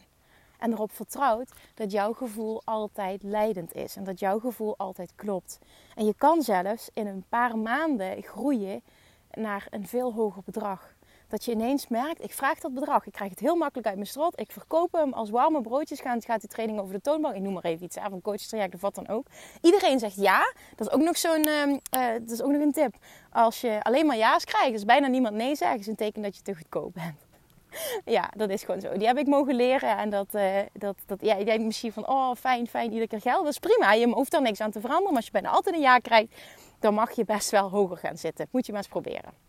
En 0.59 0.73
erop 0.73 0.93
vertrouwt 0.93 1.53
dat 1.75 1.93
jouw 1.93 2.13
gevoel 2.13 2.63
altijd 2.65 3.23
leidend 3.23 3.75
is 3.75 3.97
en 3.97 4.05
dat 4.05 4.19
jouw 4.19 4.39
gevoel 4.39 4.77
altijd 4.77 5.13
klopt. 5.15 5.59
En 5.95 6.07
je 6.07 6.15
kan 6.15 6.43
zelfs 6.43 6.91
in 6.93 7.07
een 7.07 7.25
paar 7.29 7.59
maanden 7.59 8.23
groeien 8.23 8.83
naar 9.31 9.67
een 9.71 9.87
veel 9.87 10.13
hoger 10.13 10.43
bedrag. 10.45 10.96
Dat 11.29 11.45
je 11.45 11.53
ineens 11.53 11.89
merkt, 11.89 12.23
ik 12.23 12.33
vraag 12.33 12.59
dat 12.59 12.75
bedrag. 12.75 13.07
Ik 13.07 13.13
krijg 13.13 13.31
het 13.31 13.41
heel 13.41 13.57
makkelijk 13.57 13.87
uit 13.87 13.97
mijn 13.97 14.09
strot. 14.09 14.41
Ik 14.41 14.53
verkoop 14.53 14.93
hem 14.93 15.13
als 15.13 15.31
warme 15.31 15.61
broodjes. 15.61 16.01
Gaat, 16.01 16.25
gaat 16.25 16.41
die 16.41 16.49
training 16.49 16.81
over 16.81 16.95
de 16.95 17.01
toonbank. 17.01 17.35
Ik 17.35 17.43
noem 17.43 17.53
maar 17.53 17.65
even 17.65 17.85
iets. 17.85 17.97
Hè, 17.97 18.09
van 18.09 18.23
coachtraject 18.23 18.75
of 18.75 18.81
wat 18.81 18.95
dan 18.95 19.09
ook. 19.09 19.27
Iedereen 19.61 19.99
zegt 19.99 20.17
ja. 20.17 20.53
Dat 20.77 20.87
is 20.87 20.93
ook 20.93 21.03
nog 21.03 21.17
zo'n 21.17 21.47
uh, 21.49 21.77
dat 22.13 22.31
is 22.31 22.43
ook 22.43 22.51
nog 22.51 22.63
een 22.63 22.73
tip. 22.73 22.95
Als 23.31 23.61
je 23.61 23.83
alleen 23.83 24.07
maar 24.07 24.17
ja's 24.17 24.45
krijgt, 24.45 24.73
dus 24.73 24.85
bijna 24.85 25.07
niemand 25.07 25.35
nee 25.35 25.55
zegt, 25.55 25.79
is 25.79 25.87
een 25.87 25.97
teken 25.97 26.23
dat 26.23 26.37
je 26.37 26.43
te 26.43 26.55
goedkoop 26.55 26.95
bent. 26.95 27.27
ja, 28.17 28.31
dat 28.37 28.51
is 28.51 28.63
gewoon 28.63 28.81
zo. 28.81 28.93
Die 28.93 29.07
heb 29.07 29.19
ik 29.19 29.27
mogen 29.27 29.55
leren. 29.55 29.97
En 29.97 30.11
dat, 30.11 30.35
uh, 30.35 30.59
dat, 30.73 30.97
dat 31.07 31.21
ja, 31.21 31.35
je 31.35 31.45
denkt 31.45 31.65
misschien 31.65 31.93
van, 31.93 32.09
oh 32.09 32.35
fijn, 32.35 32.67
fijn, 32.67 32.89
iedere 32.89 33.09
keer 33.09 33.21
geld. 33.21 33.45
Dat 33.45 33.53
is 33.53 33.59
prima. 33.59 33.93
Je 33.93 34.09
hoeft 34.09 34.35
er 34.35 34.43
niks 34.43 34.61
aan 34.61 34.71
te 34.71 34.81
veranderen. 34.81 35.13
Maar 35.13 35.17
als 35.17 35.27
je 35.27 35.33
bijna 35.33 35.49
altijd 35.49 35.75
een 35.75 35.81
ja 35.81 35.99
krijgt, 35.99 36.35
dan 36.81 36.95
mag 36.95 37.13
je 37.13 37.25
best 37.25 37.51
wel 37.51 37.71
hoger 37.71 37.97
gaan 37.97 38.17
zitten. 38.17 38.49
Moet 38.51 38.67
je 38.67 38.73
maar 38.73 38.81
eens 38.81 38.91
proberen. 38.91 39.46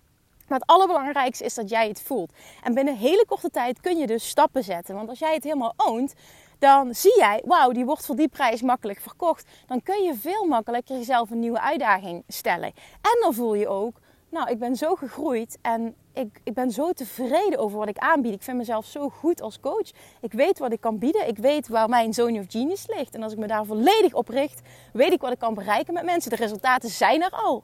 Maar 0.48 0.60
het 0.60 0.70
allerbelangrijkste 0.70 1.44
is 1.44 1.54
dat 1.54 1.70
jij 1.70 1.88
het 1.88 2.02
voelt. 2.02 2.32
En 2.64 2.74
binnen 2.74 2.94
een 2.94 3.00
hele 3.00 3.26
korte 3.28 3.50
tijd 3.50 3.80
kun 3.80 3.98
je 3.98 4.08
dus 4.08 4.28
stappen 4.28 4.64
zetten. 4.64 4.96
Want 4.96 5.10
als 5.10 5.20
jij 5.20 5.34
het 5.34 5.44
helemaal 5.44 5.74
oont, 5.78 6.14
dan 6.60 6.96
zie 6.96 7.18
jij, 7.18 7.42
wauw, 7.46 7.72
die 7.72 7.86
wordt 7.86 8.06
voor 8.06 8.16
die 8.16 8.28
prijs 8.28 8.62
makkelijk 8.62 9.00
verkocht. 9.00 9.50
Dan 9.68 9.84
kun 9.84 10.04
je 10.04 10.16
veel 10.16 10.46
makkelijker 10.46 10.98
jezelf 10.98 11.30
een 11.30 11.40
nieuwe 11.40 11.62
uitdaging 11.62 12.24
stellen. 12.28 12.72
En 13.02 13.18
dan 13.22 13.34
voel 13.34 13.54
je 13.54 13.68
ook, 13.68 14.00
nou, 14.30 14.50
ik 14.50 14.60
ben 14.60 14.76
zo 14.76 14.96
gegroeid 14.96 15.58
en 15.62 15.96
ik, 16.14 16.42
ik 16.44 16.54
ben 16.54 16.72
zo 16.72 16.92
tevreden 16.92 17.60
over 17.60 17.78
wat 17.78 17.88
ik 17.88 17.98
aanbied. 17.98 18.34
Ik 18.34 18.44
vind 18.44 18.58
mezelf 18.58 18.86
zo 18.86 19.10
goed 19.10 19.42
als 19.42 19.60
coach. 19.60 19.90
Ik 20.22 20.34
weet 20.34 20.60
wat 20.60 20.72
ik 20.72 20.82
kan 20.82 20.98
bieden. 20.98 21.28
Ik 21.28 21.38
weet 21.38 21.68
waar 21.68 21.90
mijn 21.90 22.14
zone 22.14 22.40
of 22.40 22.46
genius 22.48 22.88
ligt. 22.88 23.16
En 23.16 23.24
als 23.24 23.32
ik 23.32 23.38
me 23.38 23.48
daar 23.48 23.66
volledig 23.66 24.14
op 24.14 24.28
richt, 24.28 24.62
weet 24.94 25.12
ik 25.12 25.22
wat 25.22 25.32
ik 25.32 25.40
kan 25.40 25.54
bereiken 25.54 25.94
met 25.94 26.06
mensen. 26.06 26.30
De 26.30 26.36
resultaten 26.36 26.90
zijn 26.90 27.22
er 27.22 27.32
al 27.32 27.64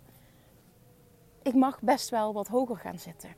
ik 1.44 1.54
mag 1.54 1.82
best 1.82 2.10
wel 2.10 2.34
wat 2.34 2.48
hoger 2.48 2.78
gaan 2.78 3.00
zitten. 3.00 3.30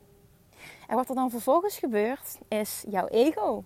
En 0.88 0.96
wat 0.96 1.10
er 1.10 1.16
dan 1.16 1.30
vervolgens 1.30 1.78
gebeurt, 1.78 2.38
is 2.48 2.84
jouw 2.90 3.08
ego. 3.08 3.64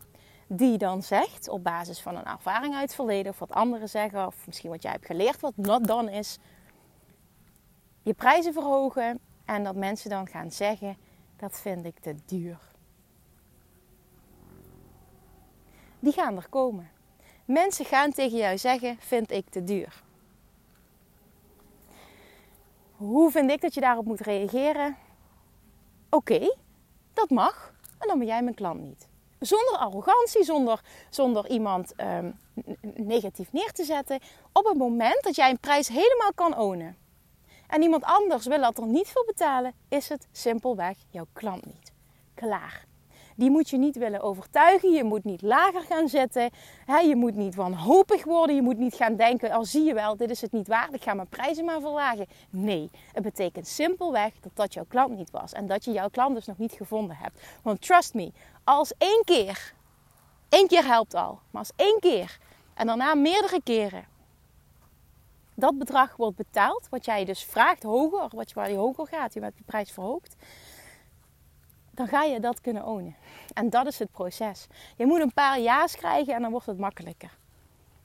Die 0.48 0.78
dan 0.78 1.04
zegt, 1.04 1.50
op 1.50 1.64
basis 1.64 2.02
van 2.02 2.16
een 2.16 2.26
ervaring 2.26 2.74
uit 2.74 2.82
het 2.82 2.96
verleden, 2.96 3.32
of 3.32 3.40
wat 3.40 3.52
anderen 3.52 3.90
zeggen, 3.90 4.26
of 4.26 4.46
misschien 4.46 4.70
wat 4.70 4.82
jij 4.82 4.92
hebt 4.92 5.06
geleerd, 5.06 5.40
wat 5.40 5.58
not 5.58 5.88
dan 5.88 6.10
is, 6.10 6.38
je 8.02 8.14
prijzen 8.14 8.54
verhogen 8.54 9.20
en 9.46 9.64
dat 9.64 9.76
mensen 9.76 10.10
dan 10.10 10.28
gaan 10.28 10.52
zeggen, 10.52 10.98
dat 11.36 11.60
vind 11.60 11.86
ik 11.86 12.00
te 12.00 12.16
duur. 12.26 12.60
Die 16.00 16.14
gaan 16.14 16.36
er 16.36 16.50
komen. 16.50 16.90
Mensen 17.46 17.86
gaan 17.86 18.12
tegen 18.12 18.38
jou 18.38 18.58
zeggen, 18.58 18.98
vind 19.00 19.32
ik 19.32 19.50
te 19.50 19.64
duur. 19.64 20.04
Hoe 23.00 23.32
vind 23.32 23.52
ik 23.52 23.62
dat 23.62 23.74
je 23.74 23.82
daarop 23.82 24.06
moet 24.06 24.20
reageren? 24.20 24.98
Oké, 26.10 26.56
dat 27.14 27.30
mag. 27.30 27.74
En 28.00 28.08
dan 28.08 28.18
ben 28.18 28.28
jij 28.28 28.42
mijn 28.42 28.56
klant 28.56 28.82
niet. 28.82 29.08
Zonder 29.40 29.78
arrogantie, 29.78 30.44
zonder, 30.44 30.82
zonder 31.10 31.50
iemand 31.50 31.94
um, 32.02 32.40
negatief 32.96 33.52
neer 33.52 33.72
te 33.72 33.84
zetten. 33.84 34.20
Op 34.54 34.66
het 34.66 34.78
moment 34.78 35.24
dat 35.24 35.36
jij 35.36 35.50
een 35.50 35.60
prijs 35.60 35.88
helemaal 35.88 36.34
kan 36.36 36.58
ownen. 36.58 36.98
En 37.68 37.82
iemand 37.82 38.04
anders 38.04 38.46
wil 38.46 38.62
dat 38.62 38.78
er 38.78 38.88
niet 38.88 39.08
voor 39.08 39.26
betalen, 39.26 39.74
is 39.90 40.10
het 40.10 40.28
simpelweg 40.32 40.98
jouw 41.10 41.28
klant 41.34 41.66
niet. 41.66 41.92
Klaar 42.34 42.86
die 43.40 43.50
moet 43.50 43.70
je 43.70 43.78
niet 43.78 43.98
willen 43.98 44.22
overtuigen. 44.22 44.92
Je 44.92 45.04
moet 45.04 45.24
niet 45.24 45.42
lager 45.42 45.82
gaan 45.82 46.10
zitten. 46.10 46.50
je 46.86 47.16
moet 47.16 47.36
niet 47.36 47.56
wanhopig 47.56 48.24
worden. 48.24 48.56
Je 48.56 48.62
moet 48.62 48.78
niet 48.78 48.96
gaan 48.96 49.16
denken, 49.16 49.52
al 49.52 49.60
oh, 49.60 49.66
zie 49.66 49.84
je 49.84 49.94
wel, 49.94 50.18
dit 50.18 50.30
is 50.30 50.42
het 50.42 50.52
niet 50.52 50.68
waard. 50.68 50.94
Ik 50.94 51.04
ga 51.04 51.14
mijn 51.14 51.28
prijzen 51.28 51.66
maar 51.66 51.82
verlagen. 51.82 52.26
Nee, 52.50 52.90
het 53.14 53.24
betekent 53.24 53.68
simpelweg 53.68 54.34
dat 54.40 54.52
dat 54.54 54.74
jouw 54.74 54.86
klant 54.88 55.18
niet 55.18 55.32
was. 55.32 55.54
En 55.54 55.68
dat 55.68 55.86
je 55.86 55.92
jouw 55.92 56.10
klant 56.10 56.36
dus 56.36 56.46
nog 56.46 56.58
niet 56.58 56.74
gevonden 56.74 57.16
hebt. 57.16 57.42
Want 57.64 57.82
trust 57.82 58.14
me, 58.14 58.32
als 58.64 58.94
één 58.98 59.22
keer, 59.26 59.74
één 60.50 60.68
keer 60.68 60.86
helpt 60.86 61.14
al. 61.14 61.40
Maar 61.52 61.62
als 61.62 61.72
één 61.76 62.00
keer 62.00 62.38
en 62.74 62.88
daarna 62.88 63.16
meerdere 63.16 63.62
keren 63.64 64.06
dat 65.60 65.78
bedrag 65.78 66.16
wordt 66.16 66.38
betaald, 66.38 66.88
wat 66.90 67.06
jij 67.06 67.26
dus 67.26 67.44
vraagt 67.44 67.84
hoger, 67.84 68.28
wat 68.36 68.50
je, 68.50 68.56
waar 68.56 68.72
je 68.72 68.78
hoger 68.78 69.08
gaat, 69.08 69.34
je 69.34 69.40
hebt 69.40 69.58
de 69.58 69.64
prijs 69.64 69.92
verhoogd, 69.92 70.36
dan 72.00 72.08
ga 72.08 72.24
je 72.24 72.40
dat 72.40 72.62
kunnen 72.62 72.86
ownen. 72.86 73.16
En 73.54 73.70
dat 73.70 73.88
is 73.88 74.00
het 74.00 74.12
proces. 74.12 74.68
Je 74.98 75.06
moet 75.06 75.20
een 75.20 75.34
paar 75.34 75.60
ja's 75.60 75.96
krijgen 75.96 76.34
en 76.34 76.42
dan 76.42 76.52
wordt 76.52 76.66
het 76.66 76.78
makkelijker. 76.78 77.38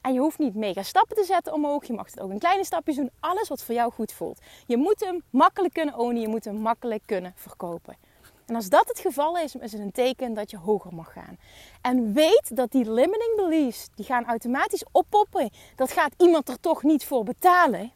En 0.01 0.13
je 0.13 0.19
hoeft 0.19 0.39
niet 0.39 0.55
mega 0.55 0.83
stappen 0.83 1.15
te 1.15 1.23
zetten 1.23 1.53
omhoog. 1.53 1.85
Je 1.85 1.93
mag 1.93 2.05
het 2.05 2.19
ook 2.19 2.31
in 2.31 2.39
kleine 2.39 2.65
stapjes 2.65 2.95
doen. 2.95 3.09
Alles 3.19 3.47
wat 3.47 3.63
voor 3.63 3.75
jou 3.75 3.91
goed 3.91 4.11
voelt. 4.11 4.39
Je 4.65 4.77
moet 4.77 4.99
hem 4.99 5.23
makkelijk 5.29 5.73
kunnen 5.73 5.97
ownen. 5.97 6.21
Je 6.21 6.27
moet 6.27 6.45
hem 6.45 6.55
makkelijk 6.55 7.03
kunnen 7.05 7.33
verkopen. 7.35 7.97
En 8.45 8.55
als 8.55 8.69
dat 8.69 8.87
het 8.87 8.99
geval 8.99 9.37
is, 9.37 9.55
is 9.55 9.71
het 9.71 9.81
een 9.81 9.91
teken 9.91 10.33
dat 10.33 10.51
je 10.51 10.57
hoger 10.57 10.93
mag 10.93 11.11
gaan. 11.11 11.37
En 11.81 12.13
weet 12.13 12.55
dat 12.55 12.71
die 12.71 12.91
limiting 12.91 13.35
beliefs, 13.35 13.87
die 13.95 14.05
gaan 14.05 14.25
automatisch 14.25 14.85
oppoppen. 14.91 15.49
Dat 15.75 15.91
gaat 15.91 16.13
iemand 16.17 16.49
er 16.49 16.59
toch 16.59 16.83
niet 16.83 17.05
voor 17.05 17.23
betalen. 17.23 17.91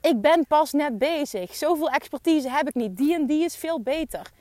Ik 0.00 0.20
ben 0.20 0.46
pas 0.46 0.72
net 0.72 0.98
bezig. 0.98 1.54
Zoveel 1.54 1.90
expertise 1.90 2.50
heb 2.50 2.68
ik 2.68 2.74
niet. 2.74 2.96
Die 2.96 3.14
en 3.14 3.26
die 3.26 3.44
is 3.44 3.56
veel 3.56 3.80
beter. 3.80 4.32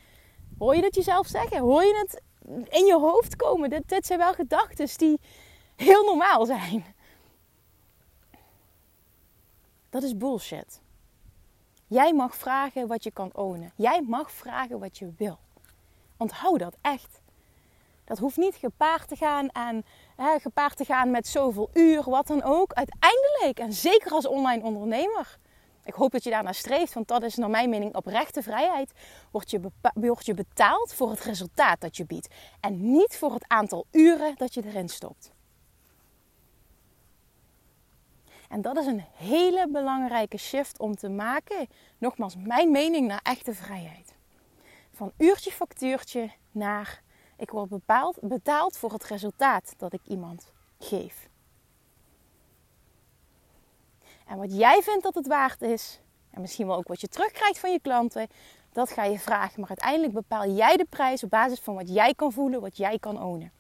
Hoor 0.58 0.76
je 0.76 0.82
dat 0.82 0.96
jezelf 0.96 1.28
zeggen? 1.28 1.60
Hoor 1.60 1.84
je 1.84 1.98
het 1.98 2.22
in 2.70 2.86
je 2.86 2.98
hoofd 3.00 3.36
komen? 3.36 3.70
Dit, 3.70 4.06
zijn 4.06 4.20
wel 4.20 4.34
gedachten 4.34 4.98
die 4.98 5.20
heel 5.76 6.06
normaal 6.06 6.46
zijn. 6.46 6.86
Dat 9.90 10.04
is 10.04 10.18
bullshit. 10.18 10.82
Jij 11.88 12.14
mag 12.14 12.36
vragen 12.36 12.88
wat 12.88 13.04
je 13.04 13.12
kan 13.12 13.30
ownen. 13.34 13.72
Jij 13.76 14.02
mag 14.02 14.32
vragen 14.32 14.80
wat 14.80 14.98
je 14.98 15.14
wil. 15.18 15.40
Onthoud 16.18 16.60
dat 16.60 16.76
echt. 16.82 17.22
Dat 18.04 18.18
hoeft 18.18 18.38
niet 18.38 18.56
gepaard 18.56 19.08
te 19.08 19.16
gaan 19.16 19.50
hè, 20.16 20.40
gepaard 20.40 20.78
te 20.78 20.86
gaan 20.86 21.12
met 21.12 21.28
zoveel 21.28 21.70
uur, 21.74 22.10
wat 22.10 22.28
dan 22.28 22.44
ook. 22.44 22.74
Uiteindelijk, 22.74 23.60
en 23.60 23.74
zeker 23.74 24.12
als 24.12 24.28
online 24.28 24.64
ondernemer, 24.64 25.38
ik 25.84 25.94
hoop 25.94 26.12
dat 26.12 26.24
je 26.24 26.30
daarnaar 26.30 26.56
streeft, 26.56 26.94
want 26.94 27.08
dat 27.08 27.24
is 27.24 27.36
naar 27.36 27.50
mijn 27.50 27.70
mening 27.70 27.96
oprechte 27.96 28.42
vrijheid. 28.42 28.92
Word 29.32 29.52
je, 29.52 29.60
word 29.94 30.26
je 30.26 30.34
betaald 30.34 30.94
voor 30.94 31.10
het 31.10 31.20
resultaat 31.20 31.82
dat 31.82 31.98
je 31.98 32.06
biedt. 32.06 32.34
En 32.60 32.92
niet 32.92 33.18
voor 33.18 33.34
het 33.34 33.48
aantal 33.48 33.86
uren 33.92 34.36
dat 34.36 34.54
je 34.54 34.66
erin 34.66 34.90
stopt. 34.90 35.32
En 38.50 38.62
dat 38.62 38.78
is 38.78 38.86
een 38.86 39.04
hele 39.14 39.68
belangrijke 39.70 40.38
shift 40.38 40.80
om 40.80 40.96
te 40.96 41.10
maken. 41.10 41.68
Nogmaals, 41.98 42.36
mijn 42.36 42.72
mening 42.72 43.08
naar 43.08 43.22
echte 43.24 43.54
vrijheid. 43.54 44.16
Van 44.92 45.12
uurtje 45.18 45.52
factuurtje 45.52 46.32
naar 46.52 47.02
ik 47.38 47.50
word 47.50 47.70
bepaald, 47.70 48.18
betaald 48.22 48.78
voor 48.78 48.92
het 48.92 49.04
resultaat 49.04 49.74
dat 49.78 49.94
ik 49.94 50.02
iemand 50.04 50.52
geef. 50.80 51.30
En 54.28 54.38
wat 54.38 54.58
jij 54.58 54.82
vindt 54.82 55.04
dat 55.04 55.16
het 55.16 55.28
waard 55.28 55.62
is, 55.62 56.00
en 56.32 56.42
misschien 56.42 56.68
wel 56.68 56.76
ook 56.76 56.88
wat 56.88 57.02
je 57.02 57.08
terugkrijgt 57.08 57.60
van 57.60 57.72
je 57.72 57.80
klanten, 57.80 58.28
dat 58.72 58.92
ga 58.92 59.04
je 59.04 59.20
vragen. 59.20 59.60
Maar 59.60 59.70
uiteindelijk 59.70 60.14
bepaal 60.14 60.50
jij 60.50 60.78
de 60.78 60.86
prijs 60.90 61.24
op 61.24 61.30
basis 61.30 61.60
van 61.60 61.76
wat 61.76 61.90
jij 61.94 62.14
kan 62.14 62.32
voelen, 62.32 62.62
wat 62.62 62.78
jij 62.78 63.00
kan 63.00 63.24
ownen. 63.24 63.52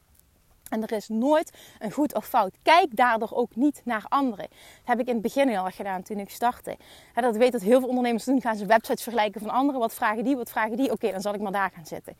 En 0.69 0.81
er 0.83 0.91
is 0.91 1.07
nooit 1.07 1.51
een 1.79 1.91
goed 1.91 2.15
of 2.15 2.27
fout. 2.27 2.55
Kijk 2.63 2.95
daardoor 2.95 3.31
ook 3.31 3.55
niet 3.55 3.81
naar 3.85 4.05
anderen. 4.07 4.47
Dat 4.49 4.57
heb 4.83 4.99
ik 4.99 5.07
in 5.07 5.13
het 5.13 5.21
begin 5.21 5.57
al 5.57 5.69
gedaan 5.69 6.03
toen 6.03 6.19
ik 6.19 6.29
startte. 6.29 6.77
dat 7.13 7.35
weet 7.35 7.51
dat 7.51 7.61
heel 7.61 7.79
veel 7.79 7.89
ondernemers 7.89 8.23
doen. 8.23 8.41
Gaan 8.41 8.55
ze 8.55 8.65
websites 8.65 9.03
vergelijken 9.03 9.41
van 9.41 9.49
anderen. 9.49 9.79
Wat 9.79 9.93
vragen 9.93 10.23
die, 10.23 10.35
wat 10.35 10.49
vragen 10.49 10.77
die? 10.77 10.91
Oké, 10.91 11.11
dan 11.11 11.21
zal 11.21 11.33
ik 11.33 11.41
maar 11.41 11.51
daar 11.51 11.71
gaan 11.75 11.85
zitten. 11.85 12.15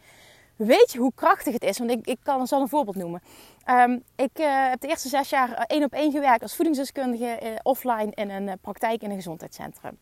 Weet 0.56 0.92
je 0.92 1.00
hoe 1.00 1.12
krachtig 1.16 1.54
het 1.54 1.64
is? 1.64 1.78
Want 1.78 1.92
ik, 1.92 2.08
ik 2.08 2.18
kan 2.24 2.48
zal 2.48 2.62
een 2.62 2.68
voorbeeld 2.68 2.96
noemen. 2.96 3.22
Um, 3.70 4.04
ik 4.16 4.40
uh, 4.40 4.70
heb 4.70 4.82
de 4.82 4.88
eerste 4.88 5.10
zes 5.10 5.30
jaar 5.30 5.54
eh, 5.54 5.64
één 5.68 5.84
op 5.84 5.94
één 5.94 6.12
gewerkt 6.12 6.42
als 6.42 6.56
voedingsdeskundige 6.56 7.40
uh, 7.44 7.50
offline 7.64 8.12
in 8.14 8.30
een 8.30 8.60
praktijk 8.62 9.02
in 9.02 9.10
een 9.10 9.16
gezondheidscentrum. 9.16 9.98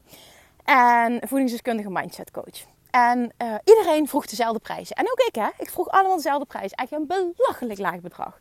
En 0.64 1.22
voedingsdeskundige 1.28 1.90
mindset 1.90 2.32
coach. 2.32 2.66
En 2.90 3.34
iedereen 3.64 4.08
vroeg 4.08 4.26
dezelfde 4.26 4.60
prijzen. 4.60 4.96
En 4.96 5.06
ook 5.12 5.20
ik, 5.20 5.36
hè? 5.36 5.48
Ik 5.58 5.70
vroeg 5.70 5.90
allemaal 5.90 6.16
dezelfde 6.16 6.46
prijs. 6.46 6.72
Eigenlijk 6.72 7.12
een 7.12 7.34
belachelijk 7.38 7.80
laag 7.80 8.00
bedrag. 8.00 8.40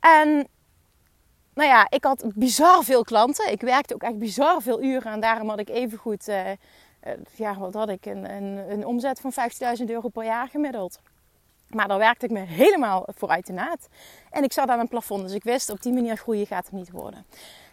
En 0.00 0.48
nou 1.54 1.68
ja, 1.68 1.86
ik 1.90 2.04
had 2.04 2.24
bizar 2.34 2.84
veel 2.84 3.04
klanten. 3.04 3.52
Ik 3.52 3.60
werkte 3.60 3.94
ook 3.94 4.02
echt 4.02 4.18
bizar 4.18 4.62
veel 4.62 4.82
uren. 4.82 5.12
En 5.12 5.20
daarom 5.20 5.48
had 5.48 5.58
ik 5.58 5.68
even 5.68 5.98
goed, 5.98 6.24
ja, 7.36 7.58
wat 7.58 7.74
had 7.74 7.88
ik? 7.88 8.06
Een, 8.06 8.30
een, 8.30 8.70
een 8.70 8.86
omzet 8.86 9.20
van 9.20 9.32
50.000 9.78 9.84
euro 9.86 10.08
per 10.08 10.24
jaar 10.24 10.48
gemiddeld. 10.48 10.98
Maar 11.74 11.88
daar 11.88 11.98
werkte 11.98 12.24
ik 12.24 12.30
me 12.30 12.40
helemaal 12.40 13.06
voor 13.14 13.28
uit 13.28 13.46
de 13.46 13.52
naad. 13.52 13.88
En 14.30 14.44
ik 14.44 14.52
zat 14.52 14.68
aan 14.68 14.78
een 14.78 14.88
plafond, 14.88 15.22
dus 15.22 15.32
ik 15.32 15.44
wist 15.44 15.70
op 15.70 15.82
die 15.82 15.92
manier 15.92 16.16
groeien 16.16 16.46
gaat 16.46 16.64
het 16.64 16.72
niet 16.72 16.90
worden. 16.90 17.26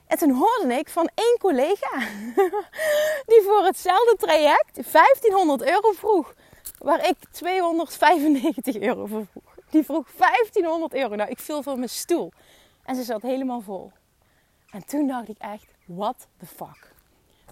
En 0.08 0.18
toen 0.18 0.32
hoorde 0.32 0.74
ik 0.74 0.90
van 0.90 1.10
één 1.14 1.38
collega 1.40 2.00
die 3.32 3.42
voor 3.46 3.64
hetzelfde 3.64 4.16
traject 4.18 4.92
1500 4.92 5.62
euro 5.62 5.92
vroeg, 5.92 6.34
waar 6.78 7.08
ik 7.08 7.16
295 7.32 8.80
euro 8.80 9.06
voor 9.06 9.26
vroeg. 9.32 9.54
Die 9.70 9.84
vroeg 9.84 10.08
1500 10.18 10.94
euro. 10.94 11.16
Nou, 11.16 11.30
ik 11.30 11.40
viel 11.40 11.64
van 11.64 11.78
mijn 11.78 11.90
stoel. 11.90 12.32
En 12.84 12.96
ze 12.96 13.04
zat 13.04 13.22
helemaal 13.22 13.62
vol. 13.62 13.92
En 14.72 14.86
toen 14.86 15.08
dacht 15.08 15.30
ik 15.30 15.38
echt, 15.38 15.68
what 15.86 16.28
the 16.40 16.46
fuck? 16.46 16.94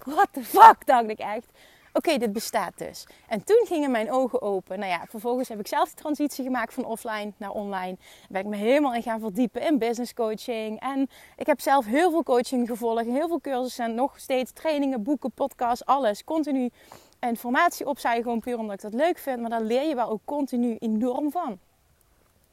What 0.04 0.28
the 0.32 0.44
fuck, 0.44 0.86
dacht 0.86 1.08
ik 1.08 1.18
echt. 1.18 1.46
Oké, 1.92 2.18
dit 2.18 2.32
bestaat 2.32 2.78
dus. 2.78 3.06
En 3.28 3.44
toen 3.44 3.64
gingen 3.66 3.90
mijn 3.90 4.12
ogen 4.12 4.42
open. 4.42 4.78
Nou 4.78 4.90
ja, 4.90 5.04
vervolgens 5.08 5.48
heb 5.48 5.58
ik 5.58 5.66
zelf 5.66 5.88
de 5.88 5.94
transitie 5.94 6.44
gemaakt 6.44 6.74
van 6.74 6.84
offline 6.84 7.32
naar 7.36 7.50
online. 7.50 7.96
Ben 8.28 8.40
ik 8.40 8.46
me 8.46 8.56
helemaal 8.56 8.94
in 8.94 9.02
gaan 9.02 9.20
verdiepen 9.20 9.62
in 9.62 9.78
business 9.78 10.14
coaching. 10.14 10.80
En 10.80 11.08
ik 11.36 11.46
heb 11.46 11.60
zelf 11.60 11.86
heel 11.86 12.10
veel 12.10 12.22
coaching 12.22 12.68
gevolgd, 12.68 13.04
heel 13.04 13.28
veel 13.28 13.40
cursussen 13.40 13.84
en 13.84 13.94
nog 13.94 14.18
steeds 14.18 14.52
trainingen, 14.52 15.02
boeken, 15.02 15.32
podcasts, 15.32 15.84
alles. 15.84 16.24
Continu 16.24 16.70
informatie 17.20 17.86
opzuigen, 17.86 18.22
gewoon 18.22 18.40
puur 18.40 18.58
omdat 18.58 18.74
ik 18.74 18.90
dat 18.90 19.00
leuk 19.00 19.18
vind. 19.18 19.40
Maar 19.40 19.50
daar 19.50 19.62
leer 19.62 19.88
je 19.88 19.94
wel 19.94 20.08
ook 20.08 20.22
continu 20.24 20.76
enorm 20.78 21.30
van. 21.30 21.58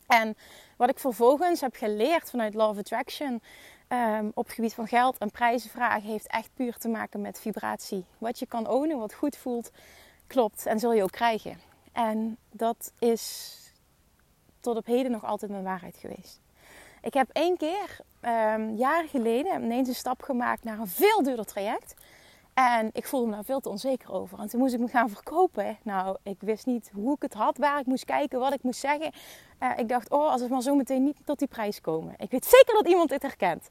En 0.08 0.38
wat 0.78 0.90
ik 0.90 1.00
vervolgens 1.00 1.62
heb 1.62 1.76
geleerd 1.76 2.30
vanuit 2.30 2.56
of 2.56 2.78
Attraction 2.78 3.42
um, 3.88 4.32
op 4.34 4.46
het 4.46 4.56
gebied 4.56 4.74
van 4.74 4.88
geld 4.88 5.18
en 5.18 5.32
prijzen 5.32 5.70
vragen, 5.70 6.10
heeft 6.10 6.28
echt 6.28 6.50
puur 6.54 6.78
te 6.78 6.88
maken 6.88 7.22
met 7.22 7.40
vibratie. 7.40 8.06
Wat 8.18 8.40
je 8.40 8.46
kan 8.46 8.68
ownen, 8.68 8.98
wat 8.98 9.14
goed 9.14 9.38
voelt, 9.38 9.72
klopt 10.28 10.66
en 10.66 10.80
zul 10.80 10.94
je 10.94 11.04
ook 11.04 11.12
krijgen. 11.12 11.58
En 11.92 12.38
dat 12.52 12.92
is 13.00 13.56
tot 14.60 14.78
op 14.78 14.86
heden 14.86 15.12
nog 15.12 15.26
altijd 15.26 15.52
mijn 15.52 15.64
waarheid 15.64 15.98
geweest. 15.98 16.40
Ik 17.02 17.14
heb 17.14 17.30
één 17.32 17.58
keer, 17.58 18.00
um, 18.22 18.76
jaren 18.76 19.10
geleden, 19.10 19.64
ineens 19.64 19.88
een 19.88 19.96
stap 19.96 20.22
gemaakt 20.22 20.64
naar 20.64 20.80
een 20.80 20.88
veel 20.88 21.24
duurder 21.24 21.46
traject. 21.46 21.94
En 22.58 22.90
ik 22.94 23.08
voelde 23.08 23.28
me 23.28 23.34
daar 23.34 23.44
veel 23.44 23.60
te 23.60 23.70
onzeker 23.70 24.12
over. 24.12 24.40
En 24.40 24.48
toen 24.48 24.60
moest 24.60 24.74
ik 24.74 24.80
me 24.80 24.88
gaan 24.88 25.10
verkopen. 25.10 25.78
Nou, 25.84 26.18
ik 26.24 26.38
wist 26.40 26.66
niet 26.66 26.92
hoe 26.94 27.16
ik 27.16 27.22
het 27.22 27.34
had, 27.34 27.58
waar 27.58 27.80
ik 27.80 27.86
moest 27.86 28.06
kijken, 28.06 28.40
wat 28.40 28.54
ik 28.54 28.64
moest 28.64 28.80
zeggen. 28.80 29.12
Uh, 29.60 29.72
ik 29.78 29.90
dacht, 29.90 30.10
oh, 30.10 30.32
als 30.32 30.42
het 30.42 30.50
maar 30.50 30.62
zo 30.62 30.76
meteen 30.76 31.04
niet 31.04 31.18
tot 31.26 31.40
die 31.40 31.48
prijs 31.48 31.82
komen. 31.82 32.14
Ik 32.18 32.32
weet 32.32 32.46
zeker 32.46 32.74
dat 32.74 32.88
iemand 32.88 33.10
dit 33.10 33.22
herkent. 33.22 33.70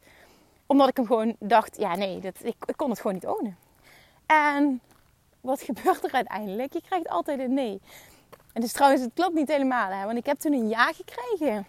Omdat 0.66 0.88
ik 0.88 0.96
hem 0.96 1.06
gewoon 1.06 1.36
dacht, 1.38 1.76
ja 1.76 1.96
nee, 1.96 2.20
dat, 2.20 2.34
ik, 2.42 2.56
kon 2.76 2.90
het 2.90 3.00
gewoon 3.00 3.14
niet 3.14 3.26
ownen. 3.26 3.56
En 4.26 4.80
wat 5.40 5.62
gebeurt 5.62 6.04
er 6.04 6.12
uiteindelijk? 6.12 6.72
Je 6.72 6.82
krijgt 6.82 7.08
altijd 7.08 7.38
een 7.38 7.54
nee. 7.54 7.80
En 8.52 8.60
dus 8.60 8.72
trouwens, 8.72 9.02
het 9.02 9.14
klopt 9.14 9.34
niet 9.34 9.48
helemaal. 9.48 9.90
Hè? 9.90 10.04
Want 10.04 10.18
ik 10.18 10.26
heb 10.26 10.38
toen 10.38 10.52
een 10.52 10.68
ja 10.68 10.92
gekregen. 10.92 11.66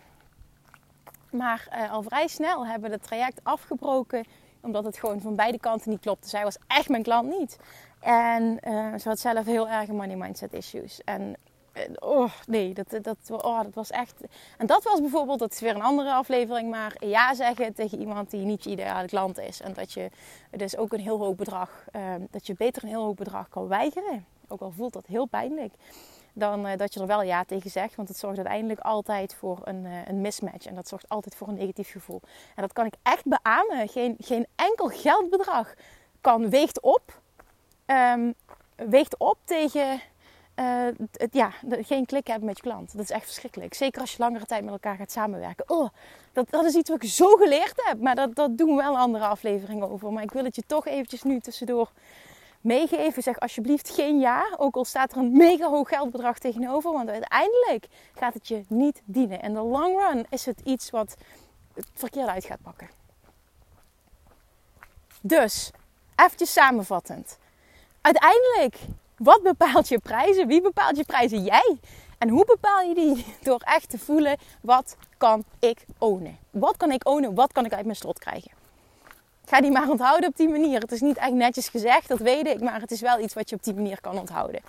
Maar 1.32 1.68
uh, 1.74 1.92
al 1.92 2.04
vrij 2.04 2.28
snel 2.28 2.68
hebben 2.68 2.90
we 2.90 2.96
het 2.96 3.04
traject 3.04 3.40
afgebroken 3.44 4.26
omdat 4.68 4.84
het 4.84 4.98
gewoon 4.98 5.22
van 5.22 5.36
beide 5.36 5.60
kanten 5.60 5.90
niet 5.90 6.00
klopte. 6.00 6.30
Zij 6.30 6.44
was 6.44 6.58
echt 6.68 6.90
mijn 6.90 7.04
klant 7.04 7.38
niet. 7.40 7.58
En 8.00 8.60
uh, 8.68 8.96
ze 8.98 9.10
had 9.10 9.20
zelf 9.20 9.46
heel 9.46 9.70
erg 9.70 9.88
money 9.88 10.16
mindset 10.16 10.54
issues. 10.54 11.02
En 11.06 11.36
uh, 11.74 11.84
oh 12.00 12.32
nee, 12.48 12.74
dat, 12.74 13.00
dat, 13.02 13.18
oh, 13.32 13.64
dat 13.64 13.74
was 13.74 13.92
echt. 13.92 14.22
En 14.58 14.68
dat 14.68 14.84
was 14.84 15.00
bijvoorbeeld, 15.00 15.40
dat 15.40 15.52
is 15.52 15.60
weer 15.60 15.76
een 15.76 15.82
andere 15.82 16.14
aflevering, 16.14 16.70
maar 16.70 16.96
ja 17.00 17.34
zeggen 17.34 17.74
tegen 17.74 18.00
iemand 18.00 18.30
die 18.30 18.46
niet 18.46 18.64
je 18.64 18.70
ideale 18.70 19.08
klant 19.08 19.40
is. 19.40 19.62
En 19.62 19.74
dat 19.74 19.94
je 19.94 20.10
dus 20.52 20.78
ook 20.78 20.94
een 20.94 21.00
heel 21.00 21.20
hoog 21.20 21.36
bedrag, 21.36 21.86
uh, 21.96 22.02
dat 22.32 22.48
je 22.48 22.54
beter 22.58 22.84
een 22.84 22.90
heel 22.90 23.04
hoog 23.04 23.16
bedrag 23.16 23.50
kan 23.50 23.68
weigeren. 23.68 24.26
Ook 24.48 24.62
al 24.62 24.72
voelt 24.72 24.94
dat 24.94 25.06
heel 25.06 25.26
pijnlijk 25.26 25.74
dan 26.38 26.66
uh, 26.68 26.72
dat 26.78 26.94
je 26.94 27.00
er 27.00 27.08
wel 27.08 27.22
ja 27.22 27.44
tegen 27.44 27.70
zegt. 27.70 27.96
Want 27.96 28.08
het 28.08 28.18
zorgt 28.18 28.38
uiteindelijk 28.38 28.80
altijd 28.80 29.34
voor 29.34 29.60
een, 29.64 29.86
uh, 29.86 30.08
een 30.08 30.22
mismatch. 30.22 30.66
En 30.66 30.76
dat 30.76 30.88
zorgt 30.88 31.10
altijd 31.10 31.36
voor 31.36 31.48
een 31.48 31.58
negatief 31.58 31.92
gevoel. 31.92 32.22
En 32.56 32.62
dat 32.62 32.74
kan 32.74 32.86
ik 32.86 32.94
echt 33.04 33.24
beamen. 33.26 33.88
Geen, 33.88 34.16
geen 34.20 34.48
enkel 34.56 34.88
geldbedrag 34.88 35.74
kan, 36.22 36.50
weegt 36.50 36.82
op. 36.82 37.22
Um, 37.86 38.34
weegt 38.76 39.18
op 39.18 39.38
tegen 39.44 40.02
het, 41.12 41.30
ja, 41.34 41.52
geen 41.70 42.06
klik 42.06 42.28
hebben 42.28 42.46
met 42.46 42.58
je 42.58 42.64
klant. 42.64 42.92
Dat 42.92 43.02
is 43.02 43.12
echt 43.12 43.26
verschrikkelijk. 43.26 43.74
Zeker 43.74 44.02
als 44.02 44.12
je 44.12 44.18
langere 44.20 44.46
tijd 44.46 44.64
met 44.64 44.74
elkaar 44.74 44.96
gaat 44.96 45.12
samenwerken. 45.12 45.70
Oh, 45.70 45.90
dat, 46.34 46.50
dat 46.50 46.66
is 46.66 46.76
iets 46.76 46.90
wat 46.90 47.04
ik 47.04 47.10
zo 47.10 47.36
geleerd 47.36 47.74
heb. 47.76 48.02
Maar 48.02 48.16
dat, 48.16 48.36
dat 48.36 48.58
doen 48.58 48.76
we 48.76 48.82
wel 48.82 48.98
andere 48.98 49.26
aflevering 49.26 49.84
over. 49.84 50.14
Maar 50.14 50.24
ik 50.24 50.32
wil 50.32 50.44
het 50.44 50.56
je 50.56 50.64
toch 50.68 50.88
eventjes 50.88 51.24
nu 51.24 51.40
tussendoor 51.40 51.92
meegeven. 52.68 53.24
Zeg 53.24 53.40
alsjeblieft 53.40 53.90
geen 53.90 54.20
ja. 54.20 54.56
Ook 54.58 54.76
al 54.76 54.86
staat 54.86 55.12
er 55.12 55.18
een 55.18 55.32
mega 55.32 55.70
hoog 55.70 55.90
geldbedrag 55.90 56.40
tegenover. 56.40 56.92
Want 56.92 57.10
uiteindelijk 57.10 57.88
gaat 58.16 58.34
het 58.34 58.48
je 58.48 58.64
niet 58.68 59.02
dienen. 59.06 59.42
En 59.42 59.54
de 59.54 59.60
long 59.60 60.00
run 60.00 60.26
is 60.30 60.46
het 60.46 60.62
iets 60.64 60.90
wat 60.90 61.16
het 61.74 61.88
verkeerd 61.94 62.28
uit 62.28 62.46
gaat 62.46 62.62
pakken. 62.62 62.90
Dus, 65.22 65.72
eventjes 66.16 66.54
samenvattend. 66.54 67.38
Uiteindelijk, 68.02 68.78
wat 69.18 69.42
bepaalt 69.44 69.88
je 69.88 70.00
prijzen? 70.00 70.48
Wie 70.48 70.62
bepaalt 70.62 70.98
je 70.98 71.04
prijzen? 71.04 71.44
Jij. 71.44 71.78
En 72.18 72.30
hoe 72.30 72.46
bepaal 72.46 72.82
je 72.82 72.96
die? 72.96 73.26
Door 73.44 73.62
echt 73.66 73.90
te 73.90 74.00
voelen, 74.00 74.38
wat 74.62 74.98
kan 75.18 75.44
ik 75.60 75.86
ownen? 75.98 76.38
Wat 76.50 76.78
kan 76.78 76.92
ik 76.92 77.08
ownen? 77.08 77.36
Wat 77.36 77.52
kan 77.52 77.66
ik 77.66 77.74
uit 77.74 77.86
mijn 77.86 77.98
slot 77.98 78.20
krijgen? 78.20 78.52
Ga 79.50 79.62
die 79.62 79.72
maar 79.72 79.90
onthouden 79.90 80.30
op 80.30 80.38
die 80.38 80.50
manier. 80.50 80.80
Het 80.80 80.92
is 80.92 81.02
niet 81.02 81.18
echt 81.18 81.32
netjes 81.32 81.68
gezegd, 81.68 82.08
dat 82.08 82.20
weet 82.20 82.48
ik, 82.48 82.62
maar 82.62 82.82
het 82.82 82.92
is 82.92 83.02
wel 83.02 83.20
iets 83.20 83.34
wat 83.34 83.50
je 83.50 83.56
op 83.56 83.64
die 83.64 83.74
manier 83.74 84.02
kan 84.02 84.20
onthouden. 84.20 84.62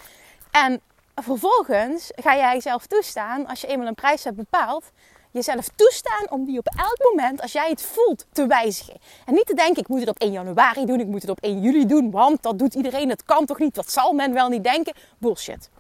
En 0.51 0.81
vervolgens 1.14 2.11
ga 2.14 2.37
jij 2.37 2.55
jezelf 2.55 2.87
toestaan, 2.87 3.47
als 3.47 3.61
je 3.61 3.67
eenmaal 3.67 3.87
een 3.87 3.95
prijs 3.95 4.25
hebt 4.25 4.37
bepaald, 4.37 4.85
jezelf 5.31 5.69
toestaan 5.77 6.31
om 6.31 6.45
die 6.45 6.59
op 6.59 6.69
elk 6.77 7.11
moment, 7.11 7.41
als 7.43 7.53
jij 7.53 7.69
het 7.71 7.83
voelt, 7.83 8.27
te 8.33 8.47
wijzigen. 8.47 8.95
En 9.27 9.35
niet 9.35 9.47
te 9.47 9.55
denken, 9.55 9.83
ik 9.83 9.88
moet 9.88 10.01
het 10.01 10.09
op 10.09 10.19
1 10.19 10.33
januari 10.33 10.85
doen, 10.85 11.01
ik 11.01 11.07
moet 11.07 11.23
het 11.23 11.31
op 11.31 11.41
1 11.41 11.61
juli 11.61 11.87
doen, 11.87 12.11
want 12.11 12.43
dat 12.43 12.59
doet 12.59 12.75
iedereen, 12.75 13.09
dat 13.09 13.25
kan 13.25 13.47
toch 13.47 13.59
niet, 13.59 13.75
dat 13.75 13.91
zal 13.91 14.12
men 14.12 14.33
wel 14.33 14.49
niet 14.49 14.64
denken. 14.64 14.95
Bullshit. 15.19 15.71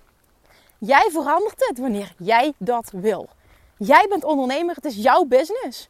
Jij 0.78 1.08
verandert 1.10 1.68
het 1.68 1.78
wanneer 1.78 2.14
jij 2.18 2.52
dat 2.56 2.90
wil. 2.92 3.28
Jij 3.76 4.06
bent 4.08 4.24
ondernemer, 4.24 4.74
het 4.74 4.84
is 4.84 4.96
jouw 4.96 5.24
business. 5.24 5.88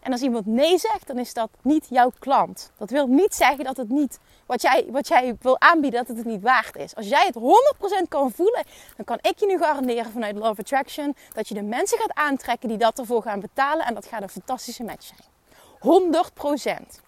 En 0.00 0.12
als 0.12 0.20
iemand 0.20 0.46
nee 0.46 0.78
zegt, 0.78 1.06
dan 1.06 1.18
is 1.18 1.32
dat 1.34 1.50
niet 1.62 1.86
jouw 1.88 2.12
klant. 2.18 2.70
Dat 2.76 2.90
wil 2.90 3.06
niet 3.06 3.34
zeggen 3.34 3.64
dat 3.64 3.76
het 3.76 3.88
niet, 3.88 4.18
wat 4.46 4.62
jij, 4.62 4.86
wat 4.90 5.08
jij 5.08 5.36
wil 5.40 5.60
aanbieden, 5.60 5.98
dat 6.00 6.08
het 6.08 6.16
het 6.16 6.26
niet 6.26 6.42
waard 6.42 6.76
is. 6.76 6.94
Als 6.94 7.08
jij 7.08 7.26
het 7.26 7.34
100% 8.04 8.08
kan 8.08 8.32
voelen, 8.32 8.64
dan 8.96 9.04
kan 9.04 9.18
ik 9.20 9.38
je 9.38 9.46
nu 9.46 9.58
garanderen 9.58 10.12
vanuit 10.12 10.36
Love 10.36 10.60
Attraction 10.60 11.16
dat 11.32 11.48
je 11.48 11.54
de 11.54 11.62
mensen 11.62 11.98
gaat 11.98 12.14
aantrekken 12.14 12.68
die 12.68 12.78
dat 12.78 12.98
ervoor 12.98 13.22
gaan 13.22 13.40
betalen. 13.40 13.86
En 13.86 13.94
dat 13.94 14.06
gaat 14.06 14.22
een 14.22 14.28
fantastische 14.28 14.84
match 14.84 15.04
zijn. 15.04 15.34
100%. 16.96 17.00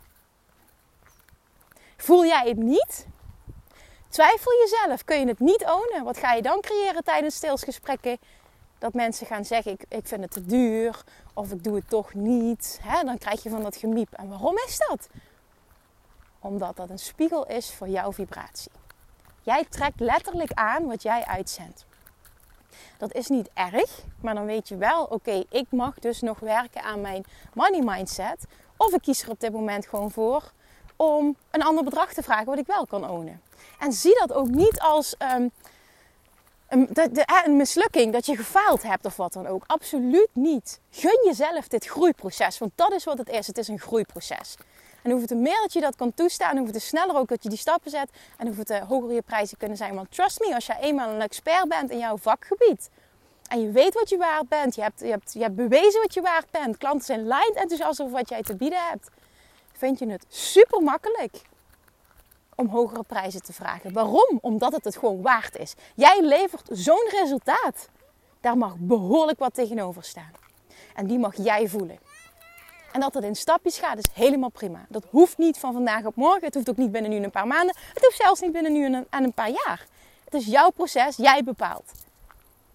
Voel 1.97 2.25
jij 2.25 2.49
het 2.49 2.57
niet? 2.57 3.07
Twijfel 4.09 4.53
jezelf. 4.61 5.05
Kun 5.05 5.21
je 5.21 5.27
het 5.27 5.41
niet 5.41 5.65
ownen? 5.65 6.05
Wat 6.05 6.19
ga 6.19 6.33
je 6.33 6.43
dan 6.43 6.61
creëren 6.61 7.05
tijdens 7.05 7.35
stilsgesprekken? 7.35 8.19
Dat 8.79 8.95
mensen 8.95 9.27
gaan 9.27 9.45
zeggen: 9.45 9.73
ik, 9.73 9.85
ik 9.89 10.07
vind 10.07 10.21
het 10.21 10.31
te 10.31 10.45
duur 10.45 11.05
of 11.35 11.53
ik 11.53 11.65
doe 11.65 11.75
het 11.75 11.89
toch 11.89 12.15
niet. 12.15 12.81
Dan 13.05 13.19
krijg 13.19 13.43
je 13.43 13.51
van 13.51 13.63
dat 13.63 13.77
gemiep. 13.77 14.13
En 14.13 14.29
waarom 14.29 14.55
is 14.67 14.79
dat? 14.89 15.09
Omdat 16.39 16.77
dat 16.77 16.91
een 16.91 16.99
spiegel 16.99 17.47
is 17.47 17.73
voor 17.73 17.89
jouw 17.89 18.13
vibratie. 18.13 18.71
Jij 19.43 19.65
trekt 19.69 20.01
letterlijk 20.01 20.53
aan 20.53 20.87
wat 20.87 21.03
jij 21.03 21.25
uitzendt. 21.25 21.87
Dat 22.99 23.15
is 23.15 23.29
niet 23.29 23.51
erg, 23.55 24.03
maar 24.21 24.35
dan 24.35 24.47
weet 24.47 24.69
je 24.69 24.77
wel: 24.77 25.05
oké, 25.05 25.45
ik 25.49 25.67
mag 25.71 25.99
dus 25.99 26.21
nog 26.21 26.39
werken 26.39 26.83
aan 26.83 27.01
mijn 27.01 27.25
money 27.55 27.83
mindset. 27.85 28.45
Of 28.77 28.93
ik 28.93 29.03
kies 29.03 29.23
er 29.23 29.31
op 29.31 29.41
dit 29.41 29.53
moment 29.53 29.87
gewoon 29.87 30.11
voor 30.11 30.53
om 30.97 31.37
een 31.51 31.63
ander 31.63 31.85
bedrag 31.85 32.13
te 32.13 32.23
vragen 32.23 32.47
wat 32.47 32.59
ik 32.59 32.67
wel 32.67 32.87
kan 32.87 33.11
ownen. 33.11 33.43
En 33.79 33.93
zie 33.93 34.19
dat 34.19 34.33
ook 34.33 34.49
niet 34.49 34.81
als. 34.81 35.15
Um, 35.35 35.51
een, 36.69 36.89
een 37.45 37.57
mislukking, 37.57 38.13
dat 38.13 38.27
je 38.27 38.37
gefaald 38.37 38.83
hebt 38.83 39.05
of 39.05 39.17
wat 39.17 39.33
dan 39.33 39.47
ook. 39.47 39.65
Absoluut 39.67 40.29
niet. 40.33 40.81
Gun 40.91 41.21
jezelf 41.25 41.69
dit 41.69 41.87
groeiproces, 41.87 42.59
want 42.59 42.73
dat 42.75 42.93
is 42.93 43.05
wat 43.05 43.19
het 43.19 43.29
is. 43.29 43.47
Het 43.47 43.59
is 43.59 43.69
een 43.69 43.81
groeiproces. 43.81 44.57
En 45.03 45.11
hoeveel 45.11 45.29
te 45.29 45.35
meer 45.35 45.59
dat 45.61 45.73
je 45.73 45.81
dat 45.81 45.97
kan 45.97 46.15
toestaan, 46.15 46.57
hoeveel 46.57 46.73
te 46.73 46.81
sneller 46.81 47.17
ook 47.17 47.29
dat 47.29 47.43
je 47.43 47.49
die 47.49 47.59
stappen 47.59 47.91
zet. 47.91 48.11
En 48.37 48.47
hoeveel 48.47 48.65
te 48.65 48.81
hoger 48.89 49.13
je 49.13 49.23
prijzen 49.23 49.57
kunnen 49.57 49.77
zijn. 49.77 49.95
Want 49.95 50.11
trust 50.11 50.41
me, 50.41 50.55
als 50.55 50.67
jij 50.67 50.79
eenmaal 50.81 51.09
een 51.11 51.21
expert 51.21 51.69
bent 51.69 51.91
in 51.91 51.99
jouw 51.99 52.17
vakgebied. 52.17 52.91
En 53.49 53.61
je 53.61 53.71
weet 53.71 53.95
wat 53.95 54.09
je 54.09 54.17
waard 54.17 54.49
bent. 54.49 54.75
Je 54.75 54.83
hebt, 54.83 55.01
je 55.01 55.07
hebt, 55.11 55.33
je 55.33 55.41
hebt 55.41 55.55
bewezen 55.55 56.01
wat 56.01 56.15
je 56.15 56.21
waard 56.21 56.51
bent. 56.51 56.77
Klanten 56.77 57.05
zijn 57.05 57.27
lijnd 57.27 57.55
enthousiast 57.55 58.01
over 58.01 58.13
wat 58.13 58.29
jij 58.29 58.43
te 58.43 58.57
bieden 58.57 58.89
hebt. 58.89 59.09
Vind 59.73 59.99
je 59.99 60.11
het 60.11 60.25
super 60.29 60.83
makkelijk 60.83 61.43
om 62.59 62.69
hogere 62.69 63.03
prijzen 63.03 63.43
te 63.43 63.53
vragen. 63.53 63.93
Waarom? 63.93 64.39
Omdat 64.41 64.73
het 64.73 64.85
het 64.85 64.97
gewoon 64.97 65.23
waard 65.23 65.57
is. 65.57 65.75
Jij 65.95 66.21
levert 66.23 66.69
zo'n 66.71 67.09
resultaat. 67.11 67.89
Daar 68.41 68.57
mag 68.57 68.75
behoorlijk 68.79 69.39
wat 69.39 69.55
tegenover 69.55 70.05
staan. 70.05 70.33
En 70.95 71.07
die 71.07 71.19
mag 71.19 71.37
jij 71.37 71.69
voelen. 71.69 71.99
En 72.93 73.01
dat 73.01 73.15
het 73.15 73.25
in 73.25 73.37
stapjes 73.37 73.79
gaat 73.79 73.99
is 73.99 74.09
helemaal 74.13 74.49
prima. 74.49 74.87
Dat 74.89 75.05
hoeft 75.11 75.39
niet 75.39 75.59
van 75.59 75.73
vandaag 75.73 76.05
op 76.05 76.17
morgen. 76.17 76.45
Het 76.45 76.55
hoeft 76.55 76.71
ook 76.71 76.77
niet 76.77 76.93
binnen 76.93 77.11
nu 77.11 77.17
een 77.17 77.31
paar 77.31 77.47
maanden. 77.47 77.77
Het 77.95 78.05
hoeft 78.05 78.17
zelfs 78.17 78.41
niet 78.41 78.53
binnen 78.53 78.73
nu 78.73 78.85
en 78.85 78.95
een, 78.95 79.07
een 79.11 79.33
paar 79.33 79.51
jaar. 79.51 79.87
Het 80.25 80.35
is 80.35 80.47
jouw 80.47 80.71
proces, 80.71 81.17
jij 81.17 81.45
bepaalt. 81.45 81.93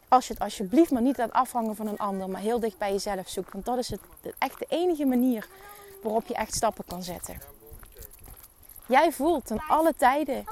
Als 0.08 0.28
je 0.28 0.34
het 0.34 0.42
alsjeblieft 0.42 0.92
maar 0.92 1.02
niet 1.02 1.18
laat 1.18 1.32
afhangen 1.32 1.76
van 1.76 1.88
een 1.88 1.98
ander, 1.98 2.30
maar 2.30 2.42
heel 2.42 2.60
dicht 2.60 2.78
bij 2.78 2.92
jezelf 2.92 3.30
zoekt. 3.30 3.54
Want 3.54 3.66
dat 3.66 3.78
is 3.78 3.90
het, 3.90 4.00
echt 4.38 4.60
de 4.60 4.66
enige 4.70 5.06
manier 5.06 5.48
waarop 6.04 6.28
je 6.28 6.34
echt 6.34 6.54
stappen 6.56 6.86
kan 6.88 7.04
zetten. 7.04 7.53
Jij 8.94 9.12
voelt 9.12 9.46
ten 9.46 9.64
alle 9.68 9.94
tijden 9.98 10.46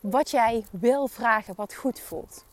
wat 0.00 0.30
jij 0.30 0.64
wil 0.70 1.08
vragen, 1.08 1.54
wat 1.56 1.74
goed 1.74 2.00
voelt. 2.00 2.44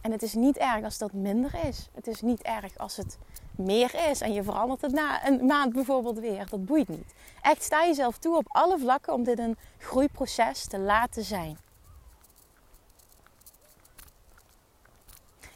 En 0.00 0.12
het 0.12 0.22
is 0.22 0.34
niet 0.34 0.56
erg 0.56 0.84
als 0.84 0.98
dat 0.98 1.12
minder 1.12 1.54
is. 1.66 1.88
Het 1.94 2.06
is 2.06 2.20
niet 2.20 2.42
erg 2.42 2.78
als 2.78 2.96
het 2.96 3.18
meer 3.56 3.94
is 4.10 4.20
en 4.20 4.32
je 4.32 4.42
verandert 4.42 4.80
het 4.80 4.92
na 4.92 5.26
een 5.26 5.46
maand 5.46 5.72
bijvoorbeeld 5.72 6.18
weer. 6.18 6.48
Dat 6.48 6.64
boeit 6.64 6.88
niet. 6.88 7.14
Echt 7.40 7.62
sta 7.62 7.84
jezelf 7.86 8.18
toe 8.18 8.36
op 8.36 8.46
alle 8.48 8.78
vlakken 8.78 9.12
om 9.12 9.24
dit 9.24 9.38
een 9.38 9.58
groeiproces 9.78 10.66
te 10.66 10.78
laten 10.78 11.24
zijn. 11.24 11.58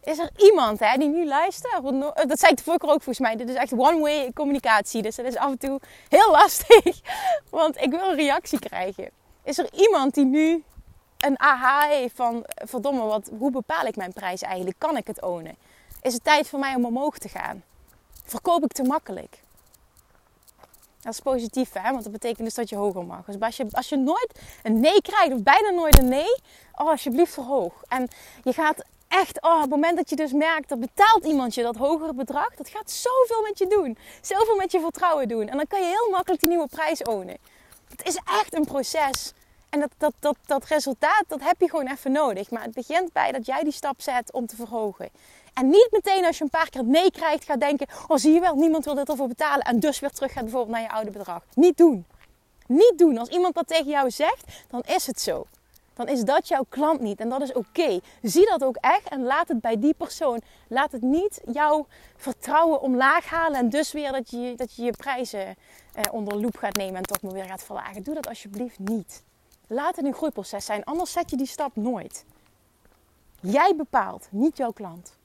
Is 0.07 0.19
er 0.19 0.31
iemand 0.37 0.81
hè, 0.81 0.97
die 0.99 1.09
nu 1.09 1.27
luistert? 1.27 1.83
Dat 2.29 2.39
zei 2.39 2.53
ik 2.53 2.65
de 2.65 2.71
ook 2.71 2.81
volgens 2.81 3.19
mij. 3.19 3.37
Dit 3.37 3.49
is 3.49 3.55
echt 3.55 3.73
one-way 3.73 4.31
communicatie. 4.35 5.03
Dus 5.03 5.17
dat 5.17 5.27
is 5.27 5.37
af 5.37 5.51
en 5.51 5.59
toe 5.59 5.81
heel 6.09 6.31
lastig. 6.31 7.01
Want 7.51 7.77
ik 7.81 7.91
wil 7.91 8.09
een 8.09 8.15
reactie 8.15 8.59
krijgen. 8.59 9.11
Is 9.43 9.59
er 9.59 9.69
iemand 9.73 10.15
die 10.15 10.25
nu 10.25 10.65
een 11.19 11.41
aha 11.41 11.87
heeft 11.87 12.17
van... 12.17 12.45
Verdomme, 12.47 13.03
wat, 13.03 13.31
hoe 13.39 13.51
bepaal 13.51 13.87
ik 13.87 13.97
mijn 13.97 14.13
prijs 14.13 14.43
eigenlijk? 14.43 14.79
Kan 14.79 14.97
ik 14.97 15.07
het 15.07 15.23
ownen? 15.23 15.57
Is 16.03 16.13
het 16.13 16.25
tijd 16.25 16.49
voor 16.49 16.59
mij 16.59 16.75
om 16.75 16.85
omhoog 16.85 17.19
te 17.19 17.29
gaan? 17.29 17.63
Verkoop 18.25 18.65
ik 18.65 18.73
te 18.73 18.83
makkelijk? 18.83 19.39
Dat 21.01 21.13
is 21.13 21.21
positief, 21.21 21.73
hè? 21.73 21.91
want 21.91 22.03
dat 22.03 22.13
betekent 22.13 22.45
dus 22.45 22.55
dat 22.55 22.69
je 22.69 22.77
hoger 22.77 23.05
mag. 23.05 23.25
Dus 23.25 23.41
als 23.41 23.57
je, 23.57 23.67
als 23.71 23.89
je 23.89 23.97
nooit 23.97 24.41
een 24.63 24.81
nee 24.81 25.03
krijgt, 25.03 25.33
of 25.33 25.43
bijna 25.43 25.71
nooit 25.71 25.99
een 25.99 26.09
nee, 26.09 26.41
oh, 26.75 26.89
alsjeblieft 26.89 27.33
verhoog. 27.33 27.83
En 27.89 28.09
je 28.45 28.53
gaat 28.53 28.85
echt, 29.09 29.43
oh, 29.43 29.61
het 29.61 29.71
moment 29.71 29.97
dat 29.97 30.11
je 30.11 30.17
dus 30.17 30.33
merkt, 30.33 30.69
dat 30.69 30.81
betaalt 30.81 31.25
iemand 31.25 31.55
je 31.55 31.63
dat 31.63 31.77
hogere 31.77 32.15
bedrag, 32.15 32.55
dat 32.55 32.69
gaat 32.69 32.91
zoveel 32.91 33.43
met 33.43 33.59
je 33.59 33.67
doen. 33.67 33.99
Zoveel 34.21 34.57
met 34.57 34.73
je 34.73 34.81
vertrouwen 34.81 35.29
doen. 35.29 35.49
En 35.49 35.57
dan 35.57 35.67
kan 35.67 35.81
je 35.81 35.87
heel 35.87 36.11
makkelijk 36.11 36.41
die 36.41 36.51
nieuwe 36.51 36.67
prijs 36.67 37.03
ownen. 37.03 37.37
Het 37.89 38.07
is 38.07 38.19
echt 38.41 38.55
een 38.55 38.65
proces. 38.65 39.33
En 39.69 39.81
dat, 39.81 39.91
dat, 39.99 40.13
dat, 40.21 40.37
dat 40.47 40.65
resultaat, 40.65 41.25
dat 41.29 41.41
heb 41.41 41.61
je 41.61 41.71
gewoon 41.71 41.87
even 41.87 42.13
nodig. 42.13 42.51
Maar 42.51 42.63
het 42.63 42.75
begint 42.75 43.13
bij 43.13 43.33
dat 43.33 43.47
jij 43.47 43.63
die 43.63 43.73
stap 43.73 44.01
zet 44.01 44.33
om 44.33 44.47
te 44.47 44.57
verhogen. 44.57 45.09
En 45.55 45.69
niet 45.69 45.89
meteen 45.91 46.25
als 46.25 46.39
je 46.39 46.45
een 46.45 46.51
paar 46.51 46.71
keer 46.71 46.85
nee 46.85 47.11
krijgt, 47.11 47.45
gaat 47.45 47.61
denken: 47.61 47.87
Oh, 48.09 48.17
zie 48.17 48.33
je 48.33 48.41
wel, 48.41 48.55
niemand 48.55 48.85
wil 48.85 48.95
dit 48.95 49.09
ervoor 49.09 49.29
betalen. 49.29 49.65
En 49.65 49.81
dus 49.81 50.01
weer 50.01 50.11
terug 50.11 50.33
gaat 50.33 50.43
bijvoorbeeld 50.43 50.73
naar 50.73 50.83
je 50.83 50.91
oude 50.91 51.11
bedrag. 51.11 51.43
Niet 51.55 51.77
doen. 51.77 52.07
Niet 52.67 52.93
doen. 52.97 53.19
Als 53.19 53.29
iemand 53.29 53.55
dat 53.55 53.67
tegen 53.67 53.91
jou 53.91 54.11
zegt, 54.11 54.45
dan 54.69 54.83
is 54.87 55.07
het 55.07 55.21
zo. 55.21 55.47
Dan 55.97 56.09
is 56.09 56.25
dat 56.25 56.49
jouw 56.49 56.65
klant 56.69 57.01
niet. 57.01 57.21
En 57.21 57.29
dat 57.29 57.41
is 57.41 57.53
oké. 57.53 58.01
Zie 58.23 58.47
dat 58.47 58.65
ook 58.65 58.77
echt 58.77 59.09
en 59.09 59.23
laat 59.23 59.49
het 59.49 59.61
bij 59.61 59.79
die 59.79 59.95
persoon. 59.95 60.41
Laat 60.69 60.93
het 60.93 61.03
niet 61.03 61.41
jouw 61.53 61.87
vertrouwen 62.17 62.81
omlaag 62.81 63.27
halen. 63.27 63.59
En 63.59 63.69
dus 63.69 63.93
weer 63.93 64.13
dat 64.13 64.31
je 64.31 64.55
dat 64.57 64.75
je, 64.75 64.83
je 64.83 64.91
prijzen 64.91 65.57
eh, 65.95 66.03
onder 66.13 66.37
loep 66.41 66.57
gaat 66.57 66.77
nemen 66.77 66.97
en 66.97 67.03
toch 67.03 67.23
maar 67.23 67.33
weer 67.33 67.45
gaat 67.45 67.63
verlagen. 67.63 68.03
Doe 68.03 68.15
dat 68.15 68.29
alsjeblieft 68.29 68.79
niet. 68.79 69.23
Laat 69.67 69.97
het 69.97 70.05
een 70.05 70.15
groeiproces 70.15 70.65
zijn. 70.65 70.85
Anders 70.85 71.13
zet 71.13 71.31
je 71.31 71.37
die 71.37 71.47
stap 71.47 71.77
nooit. 71.77 72.25
Jij 73.41 73.75
bepaalt, 73.77 74.29
niet 74.31 74.57
jouw 74.57 74.73
klant. 74.73 75.17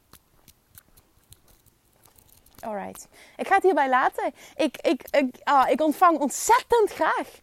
Alright. 2.60 3.08
Ik 3.38 3.48
ga 3.48 3.56
het 3.56 3.64
hierbij 3.64 3.90
laten. 3.90 4.34
Ik, 4.56 4.78
ik, 4.82 5.04
ik, 5.12 5.36
ah, 5.44 5.70
ik 5.70 5.82
ontvang 5.82 6.20
ontzettend 6.20 6.92
graag 6.92 7.42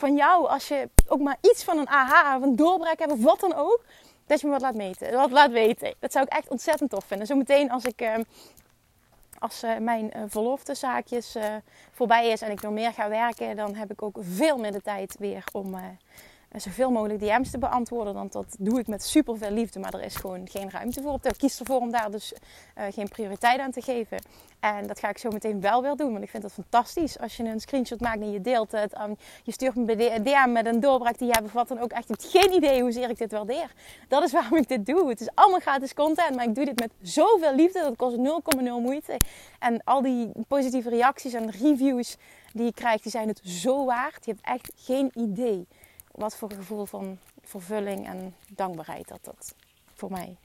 van 0.00 0.16
jou, 0.16 0.48
als 0.48 0.68
je 0.68 0.88
ook 1.06 1.20
maar 1.20 1.36
iets 1.40 1.64
van 1.64 1.78
een 1.78 1.88
aha, 1.88 2.36
of 2.36 2.42
een 2.42 2.56
doorbraak 2.56 2.98
hebt, 2.98 3.12
of 3.12 3.22
wat 3.22 3.40
dan 3.40 3.54
ook, 3.54 3.84
dat 4.26 4.40
je 4.40 4.46
me 4.46 4.52
wat 4.52 4.62
laat 4.62 4.74
meten, 4.74 5.12
wat 5.12 5.30
laat 5.30 5.50
weten. 5.50 5.94
Dat 5.98 6.12
zou 6.12 6.24
ik 6.24 6.32
echt 6.32 6.48
ontzettend 6.48 6.90
tof 6.90 7.04
vinden. 7.04 7.26
Zometeen 7.26 7.70
als 7.70 7.84
ik, 7.84 8.02
uh, 8.02 8.14
als 9.38 9.64
uh, 9.64 9.76
mijn 9.76 10.10
uh, 10.16 10.22
verloftezaakjes 10.26 11.36
voorbij 11.92 12.28
is 12.28 12.42
en 12.42 12.50
ik 12.50 12.60
nog 12.60 12.72
meer 12.72 12.92
ga 12.92 13.08
werken, 13.08 13.56
dan 13.56 13.74
heb 13.74 13.90
ik 13.90 14.02
ook 14.02 14.16
veel 14.20 14.58
meer 14.58 14.72
de 14.72 14.82
tijd 14.82 15.16
weer 15.18 15.44
om 15.52 15.76
zoveel 16.56 16.90
mogelijk 16.90 17.20
DM's 17.20 17.50
te 17.50 17.58
beantwoorden. 17.58 18.14
Want 18.14 18.32
dat 18.32 18.56
doe 18.58 18.78
ik 18.78 18.86
met 18.86 19.02
super 19.02 19.38
veel 19.38 19.50
liefde, 19.50 19.80
maar 19.80 19.94
er 19.94 20.02
is 20.02 20.16
gewoon 20.16 20.48
geen 20.48 20.70
ruimte 20.70 21.02
voor. 21.02 21.18
Ik 21.22 21.34
kies 21.36 21.58
ervoor 21.58 21.80
om 21.80 21.90
daar 21.90 22.10
dus 22.10 22.32
uh, 22.78 22.84
geen 22.90 23.08
prioriteit 23.08 23.60
aan 23.60 23.70
te 23.70 23.80
geven. 23.80 24.18
En 24.60 24.86
dat 24.86 24.98
ga 24.98 25.08
ik 25.08 25.18
zo 25.18 25.30
meteen 25.30 25.60
wel 25.60 25.82
weer 25.82 25.96
doen, 25.96 26.12
want 26.12 26.24
ik 26.24 26.30
vind 26.30 26.42
het 26.42 26.52
fantastisch. 26.52 27.18
Als 27.18 27.36
je 27.36 27.44
een 27.44 27.60
screenshot 27.60 28.00
maakt 28.00 28.20
en 28.20 28.30
je 28.30 28.40
deelt 28.40 28.72
het, 28.72 29.00
um, 29.00 29.16
je 29.42 29.52
stuurt 29.52 29.74
me 29.74 30.14
een 30.14 30.22
DM 30.22 30.52
met 30.52 30.66
een 30.66 30.80
doorbraak 30.80 31.18
die 31.18 31.26
je 31.26 31.34
hebt 31.52 31.68
dan 31.68 31.78
ook 31.78 31.90
echt 31.90 32.08
hebt 32.08 32.24
geen 32.24 32.52
idee 32.52 32.82
hoezeer 32.82 33.10
ik 33.10 33.18
dit 33.18 33.32
waardeer. 33.32 33.72
Dat 34.08 34.22
is 34.22 34.32
waarom 34.40 34.58
ik 34.58 34.68
dit 34.68 34.86
doe. 34.86 35.08
Het 35.08 35.20
is 35.20 35.28
allemaal 35.34 35.60
gratis 35.60 35.94
content, 35.94 36.36
maar 36.36 36.44
ik 36.44 36.54
doe 36.54 36.64
dit 36.64 36.78
met 36.78 36.90
zoveel 37.02 37.54
liefde. 37.54 37.80
Dat 37.80 37.96
kost 37.96 38.16
0,0 38.16 38.62
moeite. 38.62 39.16
En 39.58 39.80
al 39.84 40.02
die 40.02 40.30
positieve 40.48 40.88
reacties 40.88 41.32
en 41.32 41.50
reviews 41.50 42.16
die 42.52 42.64
je 42.64 42.72
krijgt, 42.72 43.02
die 43.02 43.12
zijn 43.12 43.28
het 43.28 43.40
zo 43.44 43.84
waard. 43.84 44.24
Je 44.24 44.30
hebt 44.32 44.46
echt 44.46 44.72
geen 44.76 45.10
idee 45.14 45.66
wat 46.10 46.36
voor 46.36 46.52
gevoel 46.52 46.86
van 46.86 47.18
vervulling 47.42 48.06
en 48.06 48.34
dankbaarheid 48.48 49.08
dat 49.08 49.24
dat 49.24 49.54
voor 49.94 50.10
mij 50.10 50.36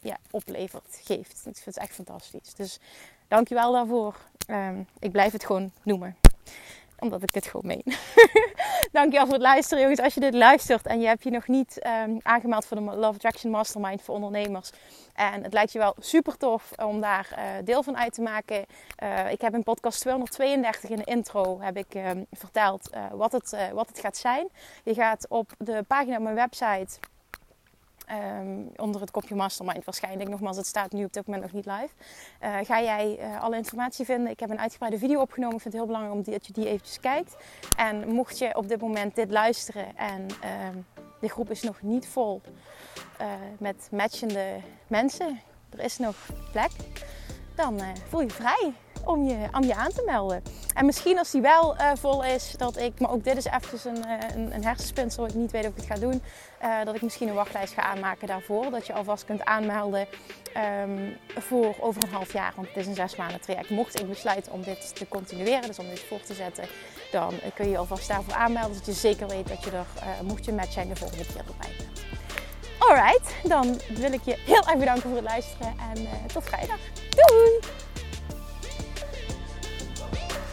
ja, 0.00 0.16
oplevert, 0.30 1.00
geeft. 1.02 1.46
Ik 1.46 1.56
vind 1.56 1.64
het 1.64 1.76
echt 1.76 1.94
fantastisch. 1.94 2.54
Dus 2.54 2.78
dankjewel 3.28 3.72
daarvoor. 3.72 4.16
Um, 4.50 4.86
ik 4.98 5.12
blijf 5.12 5.32
het 5.32 5.44
gewoon 5.44 5.72
noemen 5.82 6.16
omdat 6.98 7.22
ik 7.22 7.32
dit 7.32 7.46
gewoon 7.46 7.66
meen. 7.66 7.84
Dankjewel 8.92 9.24
voor 9.24 9.34
het 9.34 9.42
luisteren, 9.42 9.82
jongens. 9.82 10.00
Als 10.00 10.14
je 10.14 10.20
dit 10.20 10.34
luistert 10.34 10.86
en 10.86 11.00
je 11.00 11.06
hebt 11.06 11.22
je 11.22 11.30
nog 11.30 11.48
niet 11.48 11.86
um, 12.06 12.20
aangemeld 12.22 12.66
voor 12.66 12.76
de 12.76 12.82
Love 12.82 13.14
Attraction 13.14 13.50
Mastermind 13.50 14.02
voor 14.02 14.14
ondernemers. 14.14 14.70
En 15.14 15.42
het 15.42 15.52
lijkt 15.52 15.72
je 15.72 15.78
wel 15.78 15.94
super 15.98 16.36
tof 16.36 16.72
om 16.76 17.00
daar 17.00 17.28
uh, 17.32 17.44
deel 17.64 17.82
van 17.82 17.96
uit 17.96 18.14
te 18.14 18.22
maken. 18.22 18.64
Uh, 19.02 19.32
ik 19.32 19.40
heb 19.40 19.54
in 19.54 19.62
podcast 19.62 20.00
232 20.00 20.90
in 20.90 20.96
de 20.96 21.04
intro 21.04 21.60
heb 21.60 21.76
ik 21.76 21.94
um, 21.94 22.26
verteld 22.32 22.90
uh, 22.94 23.04
wat, 23.12 23.32
het, 23.32 23.56
wat 23.72 23.88
het 23.88 23.98
gaat 23.98 24.16
zijn. 24.16 24.48
Je 24.84 24.94
gaat 24.94 25.26
op 25.28 25.52
de 25.58 25.84
pagina 25.86 26.16
op 26.16 26.22
mijn 26.22 26.34
website 26.34 26.98
Um, 28.12 28.70
onder 28.76 29.00
het 29.00 29.10
kopje 29.10 29.34
Mastermind 29.34 29.84
waarschijnlijk. 29.84 30.30
Nogmaals, 30.30 30.56
het 30.56 30.66
staat 30.66 30.92
nu 30.92 31.04
op 31.04 31.12
dit 31.12 31.26
moment 31.26 31.44
nog 31.44 31.52
niet 31.52 31.66
live. 31.66 31.88
Uh, 32.42 32.56
ga 32.62 32.82
jij 32.82 33.18
uh, 33.20 33.42
alle 33.42 33.56
informatie 33.56 34.04
vinden. 34.04 34.30
Ik 34.30 34.40
heb 34.40 34.50
een 34.50 34.58
uitgebreide 34.58 34.98
video 34.98 35.20
opgenomen. 35.20 35.56
Ik 35.56 35.62
vind 35.62 35.74
het 35.74 35.82
heel 35.82 35.92
belangrijk 35.92 36.26
om 36.26 36.32
dat 36.32 36.46
je 36.46 36.52
die 36.52 36.68
eventjes 36.68 37.00
kijkt. 37.00 37.36
En 37.76 38.12
mocht 38.12 38.38
je 38.38 38.56
op 38.56 38.68
dit 38.68 38.80
moment 38.80 39.14
dit 39.14 39.30
luisteren 39.30 39.96
en 39.96 40.26
uh, 40.26 40.48
de 41.20 41.28
groep 41.28 41.50
is 41.50 41.62
nog 41.62 41.82
niet 41.82 42.06
vol 42.06 42.40
uh, 43.20 43.26
met 43.58 43.88
matchende 43.92 44.56
mensen. 44.86 45.40
Er 45.70 45.80
is 45.80 45.98
nog 45.98 46.16
plek. 46.52 46.70
Dan 47.54 47.80
voel 48.08 48.20
je 48.20 48.30
vrij 48.30 48.72
om 49.04 49.24
je, 49.24 49.48
om 49.52 49.62
je 49.62 49.74
aan 49.74 49.92
te 49.92 50.02
melden. 50.06 50.42
En 50.74 50.86
misschien 50.86 51.18
als 51.18 51.30
die 51.30 51.40
wel 51.40 51.76
uh, 51.76 51.90
vol 51.94 52.24
is, 52.24 52.54
dat 52.56 52.76
ik, 52.76 53.00
maar 53.00 53.10
ook 53.10 53.24
dit 53.24 53.36
is 53.36 53.44
even 53.44 53.94
een, 53.94 54.04
uh, 54.06 54.12
een, 54.34 54.54
een 54.54 54.64
hersenspinsel, 54.64 55.26
ik 55.26 55.34
niet 55.34 55.50
weet 55.50 55.64
of 55.64 55.70
ik 55.70 55.76
het 55.76 55.86
ga 55.86 55.94
doen, 55.94 56.22
uh, 56.62 56.84
dat 56.84 56.94
ik 56.94 57.02
misschien 57.02 57.28
een 57.28 57.34
wachtlijst 57.34 57.74
ga 57.74 57.82
aanmaken 57.82 58.26
daarvoor. 58.26 58.70
Dat 58.70 58.86
je 58.86 58.92
alvast 58.92 59.24
kunt 59.24 59.44
aanmelden 59.44 60.06
um, 60.82 61.16
voor 61.36 61.74
over 61.80 62.02
een 62.02 62.12
half 62.12 62.32
jaar, 62.32 62.52
want 62.56 62.68
het 62.68 62.76
is 62.76 62.86
een 62.86 62.94
zes 62.94 63.16
maanden 63.16 63.40
traject. 63.40 63.70
Mocht 63.70 64.00
ik 64.00 64.08
besluiten 64.08 64.52
om 64.52 64.62
dit 64.62 64.96
te 64.96 65.08
continueren, 65.08 65.66
dus 65.66 65.78
om 65.78 65.88
dit 65.88 66.00
voor 66.00 66.20
te 66.20 66.34
zetten, 66.34 66.64
dan 67.10 67.34
kun 67.54 67.68
je 67.68 67.78
alvast 67.78 68.08
daarvoor 68.08 68.34
aanmelden. 68.34 68.74
Zodat 68.74 68.86
je 68.86 69.00
zeker 69.00 69.26
weet 69.26 69.48
dat 69.48 69.64
je 69.64 69.70
er, 69.70 69.86
mocht 70.24 70.44
je 70.44 70.52
match 70.52 70.72
zijn, 70.72 70.88
de 70.88 70.96
volgende 70.96 71.26
keer 71.26 71.36
erbij 71.36 71.74
bent. 71.76 72.06
Alright, 72.78 73.34
dan 73.44 73.80
wil 73.88 74.12
ik 74.12 74.22
je 74.24 74.36
heel 74.38 74.62
erg 74.66 74.76
bedanken 74.76 75.02
voor 75.02 75.16
het 75.16 75.24
luisteren 75.24 75.74
en 75.94 76.08
tot 76.32 76.44
vrijdag. 76.44 76.78
Doei! 77.10 77.77